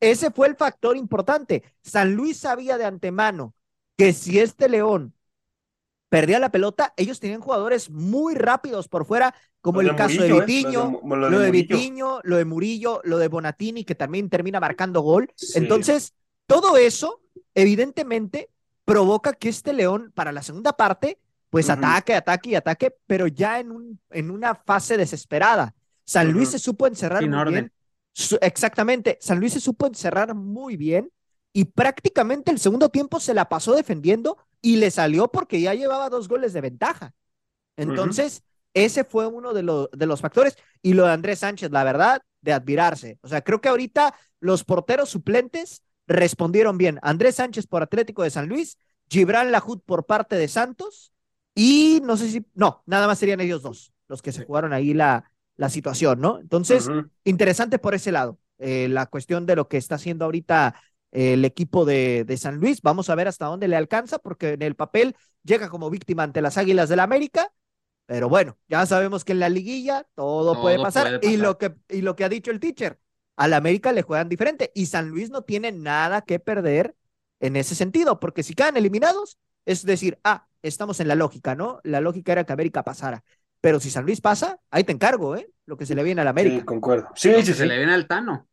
[0.00, 1.64] ese fue el factor importante.
[1.82, 3.54] San Luis sabía de antemano
[3.96, 5.14] que si este León
[6.08, 10.40] perdía la pelota, ellos tenían jugadores muy rápidos por fuera, como el caso de ¿eh?
[10.40, 15.30] Vitiño, lo, de, Vitiño, lo de Murillo, lo de Bonatini, que también termina marcando gol.
[15.54, 16.14] Entonces,
[16.46, 17.20] todo eso,
[17.54, 18.50] evidentemente,
[18.84, 21.18] provoca que este León, para la segunda parte,
[21.50, 25.74] pues ataque, ataque y ataque, pero ya en, un, en una fase desesperada.
[26.04, 27.72] San Luis se supo encerrar muy bien.
[28.40, 31.10] exactamente, San Luis se supo encerrar muy bien
[31.52, 36.08] y prácticamente el segundo tiempo se la pasó defendiendo y le salió porque ya llevaba
[36.08, 37.12] dos goles de ventaja.
[37.76, 38.42] Entonces,
[38.74, 40.56] ese fue uno de, de los factores.
[40.82, 43.18] Y lo de Andrés Sánchez, la verdad, de admirarse.
[43.22, 46.98] O sea, creo que ahorita los porteros suplentes respondieron bien.
[47.02, 48.78] Andrés Sánchez por Atlético de San Luis,
[49.08, 51.12] Gibran Lajud por parte de Santos
[51.54, 54.94] y no sé si, no, nada más serían ellos dos los que se jugaron ahí
[54.94, 56.38] la, la situación, ¿no?
[56.40, 56.88] Entonces,
[57.24, 60.74] interesante por ese lado, eh, la cuestión de lo que está haciendo ahorita
[61.12, 62.82] el equipo de, de, San Luis.
[62.82, 66.42] Vamos a ver hasta dónde le alcanza, porque en el papel llega como víctima ante
[66.42, 67.52] las Águilas del la América.
[68.06, 72.00] Pero bueno, ya sabemos que en la liguilla todo, puede, pasar, Y, lo que, y
[72.00, 72.98] lo que ha dicho el teacher,
[73.36, 76.96] al América le juegan diferente y San Luis no tiene nada que perder
[77.40, 81.80] en ese sentido, porque si quedan eliminados, es decir, ah, estamos en la lógica, ¿no?
[81.84, 83.22] La lógica era que América pasara.
[83.60, 85.50] Pero si San Luis pasa, ahí te encargo, ¿eh?
[85.66, 86.60] Lo que se le viene al América.
[86.60, 87.08] Sí, concuerdo.
[87.14, 88.48] Sí, sí, se le viene al Tano.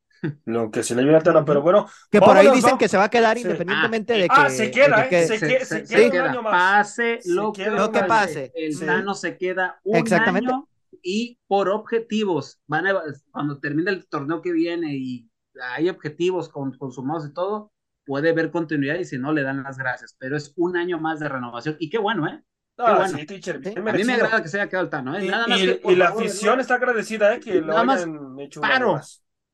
[0.46, 1.88] Lo que se le viene al Tano, pero bueno.
[2.10, 4.42] Que por ahí dicen que se va a quedar independientemente de ah, que.
[4.42, 5.28] Ah, se queda, ¿eh?
[5.28, 6.52] Se, queda, se, queda, un año más.
[6.52, 8.52] Pase lo, que, lo que pase.
[8.56, 10.52] El Tano se queda un Exactamente.
[10.52, 10.68] año
[11.02, 12.60] y por objetivos.
[12.68, 13.02] Van a,
[13.32, 15.30] cuando termine el torneo que viene y
[15.76, 17.72] hay objetivos con, consumados y todo,
[18.06, 20.16] puede ver continuidad y si no, le dan las gracias.
[20.20, 21.78] Pero es un año más de renovación.
[21.80, 22.44] Y qué bueno, ¿eh?
[22.78, 25.30] Ah, sí, teacher, a mí me agrada que se haya quedado el Tano, ¿eh?
[25.30, 27.40] Nada más y, la afición está agradecida, ¿eh?
[27.40, 29.00] Que lo hayan hecho paro,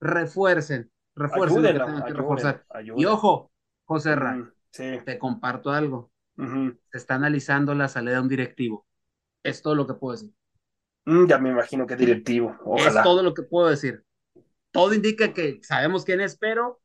[0.02, 2.66] refuercen, refuercen lo que tengan que reforzar.
[2.96, 3.52] Y ojo,
[3.86, 6.12] José Ra, te comparto algo.
[6.36, 8.86] Se está analizando la salida de un directivo.
[9.44, 10.34] Es todo lo que puedo decir.
[11.06, 12.56] Mm, ya me imagino que directivo.
[12.64, 13.00] Ojalá.
[13.00, 14.04] Es todo lo que puedo decir.
[14.72, 16.80] Todo indica que sabemos quién es, pero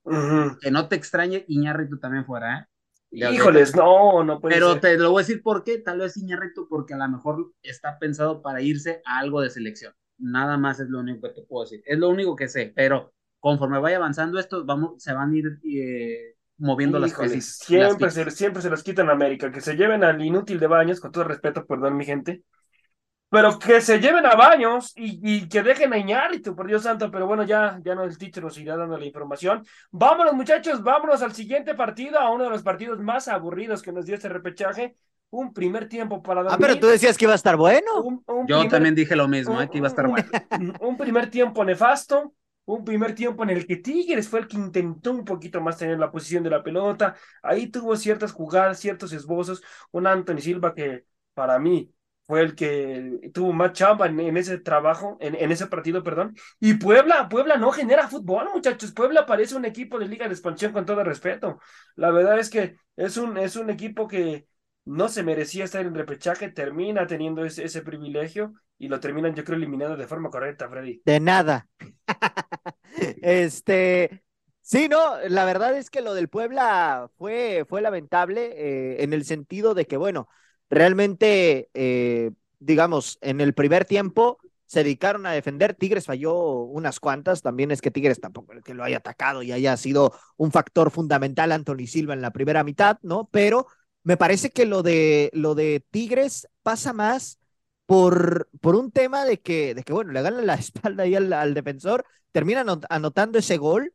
[0.60, 2.66] que no te extrañe Iñárritu también fuera, ¿eh?
[3.12, 6.68] Híjoles, no, no puede Pero te lo voy a decir por qué, tal vez Iñárritu,
[6.68, 9.94] porque a lo mejor está pensado para irse a algo de selección.
[10.18, 11.82] Nada más es lo único que te puedo decir.
[11.86, 15.58] Es lo único que sé, pero conforme vaya avanzando esto, vamos, se van a ir
[15.64, 17.44] eh, moviendo las cosas.
[17.44, 21.00] Siempre, se, siempre se los quitan a América, que se lleven al inútil de baños,
[21.00, 22.42] con todo respeto, perdón mi gente,
[23.28, 27.26] pero que se lleven a baños y, que dejen a Iñárritu, por Dios santo, pero
[27.26, 29.64] bueno, ya, ya no el teacher nos irá dando la información.
[29.90, 34.06] Vámonos, muchachos, vámonos al siguiente partido, a uno de los partidos más aburridos que nos
[34.06, 34.96] dio este repechaje.
[35.36, 36.54] Un primer tiempo para dormir.
[36.54, 38.22] Ah, pero tú decías que iba a estar bueno.
[38.48, 40.26] Yo también dije lo mismo, eh, que iba a estar bueno.
[40.80, 42.32] Un primer tiempo nefasto,
[42.64, 45.98] un primer tiempo en el que Tigres fue el que intentó un poquito más tener
[45.98, 47.16] la posición de la pelota.
[47.42, 49.62] Ahí tuvo ciertas jugadas, ciertos esbozos.
[49.92, 55.18] Un Anthony Silva que para mí fue el que tuvo más chamba en, ese trabajo,
[55.20, 56.34] en, en, ese partido, perdón.
[56.58, 58.92] Y Puebla, Puebla no genera fútbol, muchachos.
[58.92, 61.60] Puebla parece un equipo de liga de expansión con todo respeto.
[61.94, 64.46] La verdad es que es un, es un equipo que
[64.86, 69.44] no se merecía estar en repechaje, termina teniendo ese, ese privilegio y lo terminan, yo
[69.44, 71.02] creo, eliminando de forma correcta, Freddy.
[71.04, 71.68] De nada.
[73.22, 74.22] este,
[74.66, 79.24] Sí, no, la verdad es que lo del Puebla fue, fue lamentable eh, en el
[79.24, 80.28] sentido de que, bueno,
[80.68, 85.74] realmente, eh, digamos, en el primer tiempo se dedicaron a defender.
[85.74, 86.34] Tigres falló
[86.64, 87.42] unas cuantas.
[87.42, 90.90] También es que Tigres tampoco es que lo haya atacado y haya sido un factor
[90.90, 93.28] fundamental Anthony Silva en la primera mitad, ¿no?
[93.30, 93.68] Pero
[94.06, 97.40] me parece que lo de, lo de Tigres pasa más
[97.86, 101.54] por, por un tema de que, de que, bueno, le ganan la espalda ahí al,
[101.54, 103.92] defensor, termina anotando ese gol.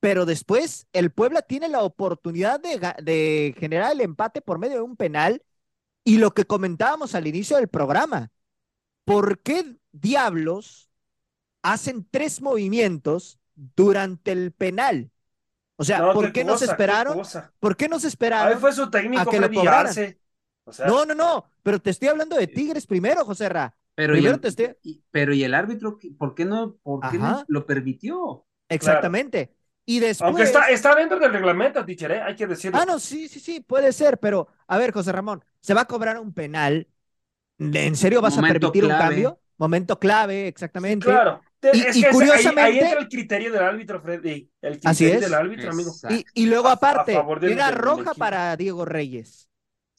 [0.00, 4.82] Pero después el Puebla tiene la oportunidad de, de generar el empate por medio de
[4.82, 5.42] un penal
[6.04, 8.30] y lo que comentábamos al inicio del programa,
[9.04, 10.90] ¿por qué diablos
[11.62, 15.11] hacen tres movimientos durante el penal?
[15.76, 17.22] O sea, ¿por qué, no se esperaron?
[17.58, 18.58] ¿Por qué no se esperaron?
[18.60, 19.48] fue su técnico a que lo
[20.86, 23.74] No, no, no, pero te estoy hablando de Tigres primero, José Ra.
[23.94, 24.40] Pero, y el,
[25.10, 28.46] pero y el árbitro, ¿por qué no, por qué no lo permitió?
[28.68, 29.54] Exactamente.
[29.84, 30.28] Y después...
[30.28, 32.22] Aunque está, está dentro del reglamento, teacher, ¿eh?
[32.22, 32.78] hay que decirlo.
[32.80, 35.86] Ah, no, sí, sí, sí, puede ser, pero a ver, José Ramón, se va a
[35.86, 36.88] cobrar un penal.
[37.58, 39.40] ¿En serio vas a permitir un cambio?
[39.58, 41.06] Momento clave, exactamente.
[41.06, 41.42] claro.
[41.72, 42.60] Y, curiosamente.
[42.60, 44.50] Ahí, entra el criterio del árbitro, Freddy.
[44.60, 45.20] El criterio así es.
[45.20, 45.92] del árbitro, amigo.
[46.34, 49.48] Y, luego, aparte, era roja para Diego Reyes.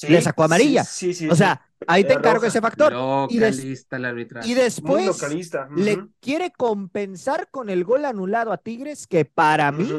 [0.07, 0.83] Le sacó amarilla.
[0.83, 2.93] Sí, sí, o sea, ahí te encargo ese factor.
[3.29, 5.21] y, y, después
[5.77, 9.89] le quiere compensar con el gol anulado a Tigres, que para mí,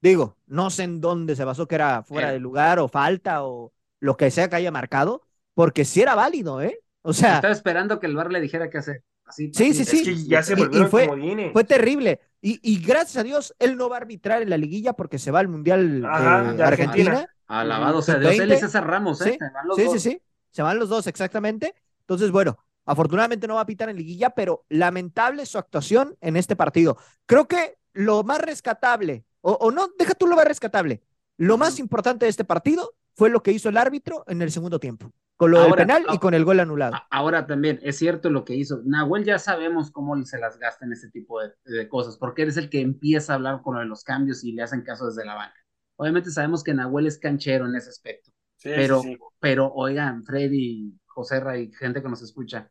[0.00, 3.72] digo, no sé en dónde se basó que era fuera de lugar o falta o
[4.00, 5.22] lo que sea que haya marcado,
[5.52, 6.80] porque sí era válido, ¿eh?
[7.02, 7.36] O sea.
[7.36, 9.02] Estaba esperando que el bar le dijera qué hacer.
[9.28, 10.26] Así, sí, sí, sí.
[10.26, 12.20] ya se y, fue, fue terrible.
[12.40, 15.30] Y, y, gracias a Dios, él no va a arbitrar en la liguilla porque se
[15.30, 17.28] va al Mundial de, Argentina.
[17.46, 19.32] Alabado sea Dios, él y César Ramos, ¿eh?
[19.32, 19.92] Sí, se van los sí, dos.
[19.92, 20.22] sí, sí.
[20.50, 21.74] Se van los dos, exactamente.
[22.00, 26.56] Entonces, bueno, afortunadamente no va a pitar en liguilla, pero lamentable su actuación en este
[26.56, 26.96] partido.
[27.26, 31.02] Creo que lo más rescatable, o, o no, deja tú lo más rescatable,
[31.36, 34.78] lo más importante de este partido fue lo que hizo el árbitro en el segundo
[34.78, 36.96] tiempo, con lo del penal y con el gol anulado.
[37.10, 38.82] Ahora también, es cierto lo que hizo.
[38.84, 42.68] Nahuel ya sabemos cómo se las gasta en ese tipo de, cosas, porque eres el
[42.68, 45.36] que empieza a hablar con lo de los cambios y le hacen caso desde la
[45.36, 45.54] banca.
[45.94, 48.32] Obviamente sabemos que Nahuel es canchero en ese aspecto.
[48.64, 49.00] pero,
[49.38, 52.68] pero, oigan, Freddy, José y gente que nos escucha,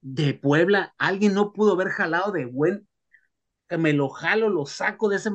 [0.00, 2.88] de Puebla, alguien no pudo haber jalado de buen,
[3.68, 5.30] que me lo jalo, lo saco de ese,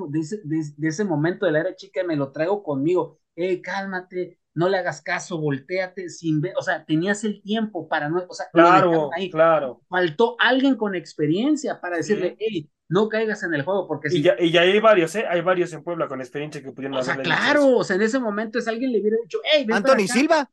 [0.46, 3.22] de ese, momento de la era chica y me lo traigo conmigo.
[3.38, 8.10] Eh, cálmate, no le hagas caso, volteate sin ver, o sea, tenías el tiempo para
[8.10, 9.82] no, o sea, claro, claro.
[9.88, 14.36] Faltó alguien con experiencia para decirle, hey, no caigas en el juego, porque y, ya,
[14.40, 15.26] y ya hay varios, ¿eh?
[15.30, 18.20] Hay varios en Puebla con experiencia que pudieron O sea, claro, o sea, en ese
[18.20, 20.50] momento es alguien le hubiera dicho, hey, ven Anthony Silva.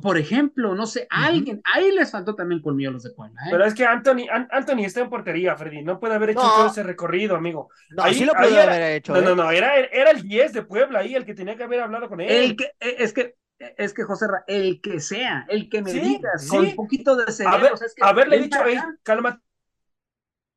[0.00, 3.38] Por ejemplo, no sé, alguien, ahí les faltó también colmillo los de Puebla.
[3.42, 3.48] ¿eh?
[3.50, 6.82] Pero es que Anthony, Anthony está en portería, Freddy, no puede haber hecho todo ese
[6.82, 7.68] recorrido, amigo.
[7.90, 9.12] No, ahí, sí lo puede haber hecho.
[9.12, 9.36] No, no, ¿eh?
[9.36, 12.22] no, era, era el 10 de Puebla ahí, el que tenía que haber hablado con
[12.22, 12.30] él.
[12.30, 16.48] El que, eh, es que, es que José, el que sea, el que me digas,
[16.48, 17.74] con un poquito de cerebro.
[18.00, 19.40] haberle dicho, hey, cálmate.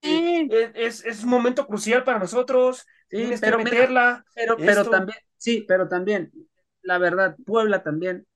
[0.01, 2.85] Es, es, un momento crucial para nosotros.
[3.09, 4.25] Sí, pero meterla.
[4.35, 6.31] pero, pero también, sí, pero también,
[6.81, 8.27] la verdad, Puebla también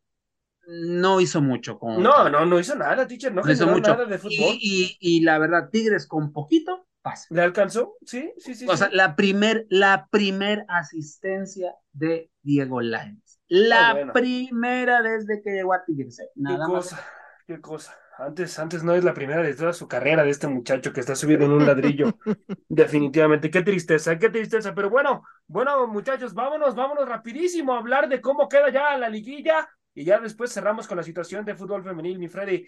[0.67, 1.77] no hizo mucho.
[1.77, 3.91] Con, no, no, no hizo nada, teacher, no, hizo mucho.
[3.91, 4.55] nada de fútbol.
[4.59, 7.27] Y, y, la verdad, Tigres con poquito pasa.
[7.29, 7.97] ¿Le alcanzó?
[8.05, 8.65] Sí, sí, sí.
[8.67, 13.30] O sea, la primer, la primer asistencia de Diego Lainez.
[13.53, 16.19] La ah, primera desde que llegó a Tigres.
[16.21, 16.29] ¿eh?
[16.35, 17.05] Nada qué cosa,
[17.45, 17.99] qué cosa.
[18.17, 21.17] Antes, antes no es la primera de toda su carrera de este muchacho que está
[21.17, 22.17] subido en un ladrillo.
[22.69, 24.73] Definitivamente, qué tristeza, qué tristeza.
[24.73, 29.67] Pero bueno, bueno, muchachos, vámonos, vámonos rapidísimo a hablar de cómo queda ya la liguilla
[29.93, 32.65] y ya después cerramos con la situación de fútbol femenil, mi Freddy.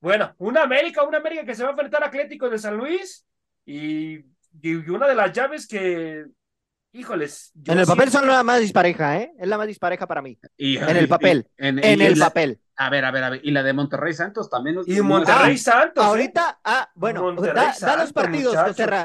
[0.00, 3.24] Bueno, una América, una América que se va a enfrentar a Atlético de San Luis
[3.64, 4.18] y,
[4.88, 6.26] una de las llaves que,
[6.92, 7.52] híjoles.
[7.66, 9.32] En el papel son la más dispareja, ¿eh?
[9.38, 10.38] Es la más dispareja para mí.
[10.56, 11.48] en el papel.
[11.56, 12.60] en, el papel.
[12.76, 13.40] A ver, a ver, a ver.
[13.42, 14.78] Y la de Monterrey Santos también.
[14.86, 16.04] y Monterrey Santos.
[16.04, 16.06] ¿eh?
[16.06, 18.56] Ahorita, ah, bueno, da, los partidos,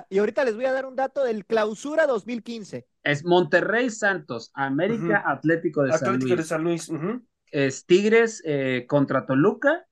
[0.09, 2.87] Y ahorita les voy a dar un dato del clausura 2015.
[3.03, 6.15] Es Monterrey Santos, América Atlético de San Luis.
[6.15, 6.91] Atlético de San Luis
[7.53, 9.85] es Tigres eh, contra Toluca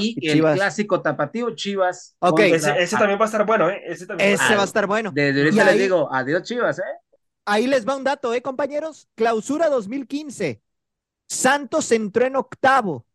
[0.00, 2.16] y, el clásico tapatío Chivas.
[2.18, 3.80] Ok, ese, también va a estar bueno, ¿eh?
[3.86, 5.10] Ese, también va, a estar bueno.
[5.14, 6.82] Desde ahorita les digo, adiós Chivas, ¿eh?
[7.44, 9.08] Ahí les va un dato, ¿eh, compañeros?
[9.14, 10.62] Clausura 2015.
[11.28, 13.06] Santos entró en octavo.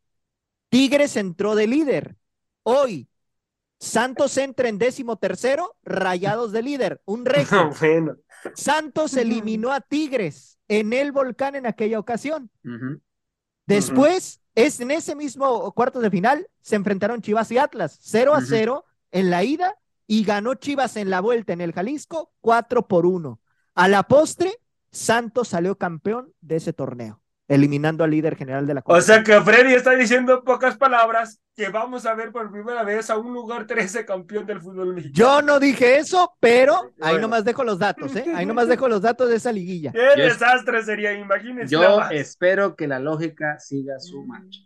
[0.70, 2.18] Tigres entró de líder.
[2.64, 3.08] Hoy,
[3.80, 7.02] Santos entra en décimo tercero, rayados de líder.
[7.06, 7.74] Un récord.
[8.56, 12.50] Santos eliminó a Tigres en el volcán en aquella ocasión.
[13.66, 18.42] Después, es en ese mismo cuarto de final, se enfrentaron Chivas y Atlas, 0 a
[18.42, 23.06] 0 en la ida y ganó Chivas en la vuelta en el Jalisco 4 por
[23.06, 23.40] 1.
[23.78, 24.52] A la postre,
[24.92, 29.40] Santos salió campeón de ese torneo eliminando al líder general de la O sea que
[29.40, 33.66] Freddy está diciendo pocas palabras que vamos a ver por primera vez a un lugar
[33.66, 35.16] 13 campeón del fútbol mexicano.
[35.16, 38.26] Yo no dije eso, pero ahí nomás dejo los datos, ¿eh?
[38.36, 39.92] Ahí nomás dejo los datos de esa liguilla.
[39.92, 41.72] Qué desastre sería, imagínense.
[41.72, 44.60] Yo espero que la lógica siga su marcha.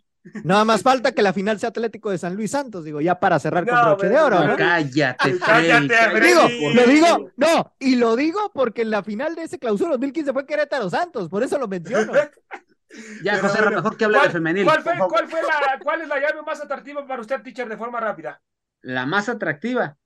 [0.44, 3.38] Nada más falta que la final sea Atlético de San Luis Santos, digo, ya para
[3.38, 4.46] cerrar con broche de oro.
[4.46, 4.56] ¿no?
[4.56, 6.42] Cállate, cállate, Digo,
[6.74, 10.46] lo digo, no, y lo digo porque en la final de ese clausura 2015 fue
[10.46, 12.12] Querétaro Santos, por eso lo menciono.
[13.24, 14.64] Ya, José, bueno, mejor que hable de femenil.
[14.66, 17.78] ¿cuál, fue, ¿cuál, fue la, ¿Cuál es la llave más atractiva para usted, teacher, de
[17.78, 18.42] forma rápida?
[18.82, 19.96] La más atractiva,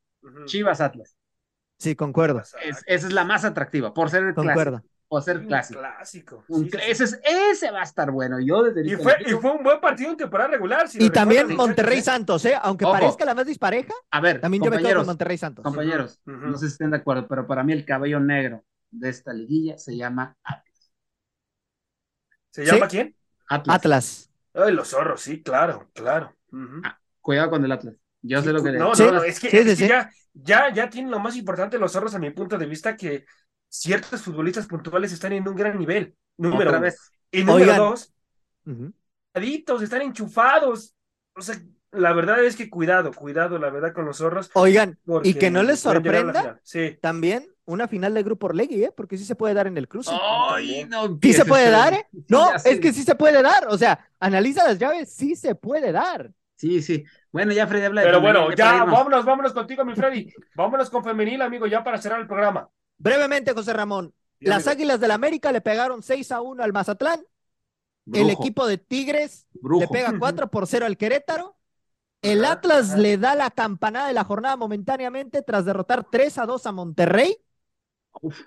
[0.45, 1.17] Chivas Atlas.
[1.79, 2.41] Sí, concuerdo.
[2.41, 4.83] esa es la más atractiva, por ser el concuerdo.
[4.83, 4.96] clásico.
[5.09, 5.79] Por ser clásico.
[5.79, 6.45] clásico.
[6.85, 8.41] ese, ese, va a estar bueno.
[8.41, 10.89] Yo desde y, fue, y fue un buen partido en temporada regular.
[10.95, 12.55] y también Monterrey Santos, ¿eh?
[12.61, 13.95] aunque parezca la más dispareja.
[14.11, 15.63] A ver, también yo me quedo con Monterrey Santos.
[15.63, 19.33] Compañeros, no sé si estén de acuerdo, pero para mí el cabello negro de esta
[19.33, 20.93] liguilla se llama Atlas.
[22.51, 23.15] ¿Se llama quién?
[23.49, 24.31] Atlas.
[24.55, 26.35] Ay, los zorros, sí, claro, claro.
[26.83, 27.95] Ah, cuidado con el Atlas.
[28.23, 31.37] Yo sé lo que No, no, no, es que, ya, ya, ya tienen lo más
[31.37, 33.25] importante los zorros a mi punto de vista que
[33.69, 36.15] ciertos futbolistas puntuales están en un gran nivel.
[36.37, 37.13] Número Otra vez.
[37.31, 38.13] Y número dos,
[38.67, 38.93] uh
[39.83, 40.95] están enchufados.
[41.35, 41.61] O sea,
[41.93, 44.51] la verdad es que cuidado, cuidado, la verdad, con los zorros.
[44.55, 46.97] Oigan, y que no les sorprenda sí.
[47.03, 48.93] también una final de grupo Orlegui, ¿eh?
[48.97, 50.13] Porque sí se puede dar en el cruce.
[50.13, 52.07] Ay, no, sí se puede dar, ¿eh?
[52.29, 53.67] No, es que sí se puede dar.
[53.69, 56.31] O sea, analiza las llaves, sí se puede dar.
[56.55, 57.05] Sí, sí.
[57.31, 60.33] Bueno, ya Freddy habla de Pero bueno, ya vámonos, vámonos contigo, mi Freddy.
[60.55, 62.69] vámonos con femenil, amigo, ya para cerrar el programa.
[62.99, 64.15] Brevemente, José Ramón.
[64.41, 67.21] las Águilas del América le pegaron 6 a 1 al Mazatlán.
[68.13, 69.47] El equipo de Tigres
[69.81, 71.57] le pega 4 por 0 al Querétaro.
[72.23, 76.67] El Atlas le da la campanada de la jornada momentáneamente tras derrotar 3 a 2
[76.67, 77.37] a Monterrey.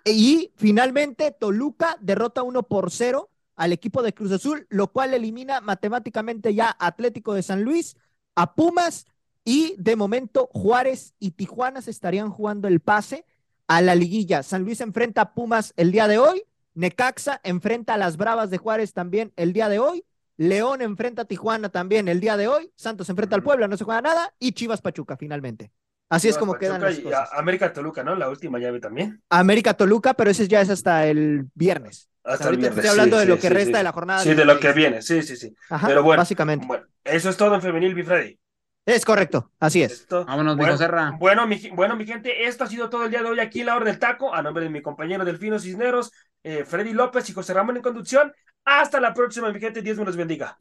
[0.06, 5.60] Y finalmente Toluca derrota 1 por 0 al equipo de Cruz Azul, lo cual elimina
[5.62, 7.98] matemáticamente ya Atlético de San Luis,
[8.36, 9.06] a Pumas
[9.44, 13.26] y de momento Juárez y Tijuana se estarían jugando el pase
[13.70, 14.44] a la liguilla.
[14.44, 16.44] San Luis enfrenta a Pumas el día de hoy
[16.80, 20.06] Necaxa enfrenta a las Bravas de Juárez también el día de hoy.
[20.38, 22.72] León enfrenta a Tijuana también el día de hoy.
[22.76, 24.34] Santos enfrenta al Puebla, no se juega nada.
[24.40, 25.72] Y Chivas Pachuca finalmente.
[26.08, 27.30] Así es como quedan las cosas.
[27.34, 28.16] América Toluca, ¿no?
[28.16, 29.22] La última llave también.
[29.30, 32.10] América Toluca, pero ese ya es hasta el viernes.
[32.24, 32.78] Hasta el viernes.
[32.78, 34.22] Estoy hablando de lo que resta de la jornada.
[34.22, 35.54] Sí, de lo que viene, sí, sí, sí.
[35.70, 36.66] Ajá, pero bueno, básicamente.
[36.66, 38.40] Bueno, eso es todo en femenil, Bifredi.
[38.90, 39.92] Es correcto, así es.
[39.92, 41.16] Esto, Vámonos, bueno, Serra.
[41.20, 43.68] Bueno mi, bueno, mi gente, esto ha sido todo el día de hoy aquí en
[43.68, 44.34] la hora del taco.
[44.34, 46.12] A nombre de mi compañero Delfino Cisneros,
[46.44, 48.34] eh, Freddy López y José Ramón en conducción.
[48.66, 49.84] Hasta la próxima, mi gente.
[49.84, 50.58] Dios me los bendiga.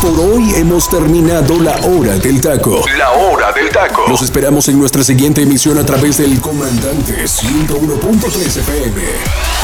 [0.00, 2.82] Por hoy hemos terminado la hora del taco.
[2.96, 4.06] La hora del taco.
[4.08, 9.57] Los esperamos en nuestra siguiente emisión a través del comandante 101.3 FM.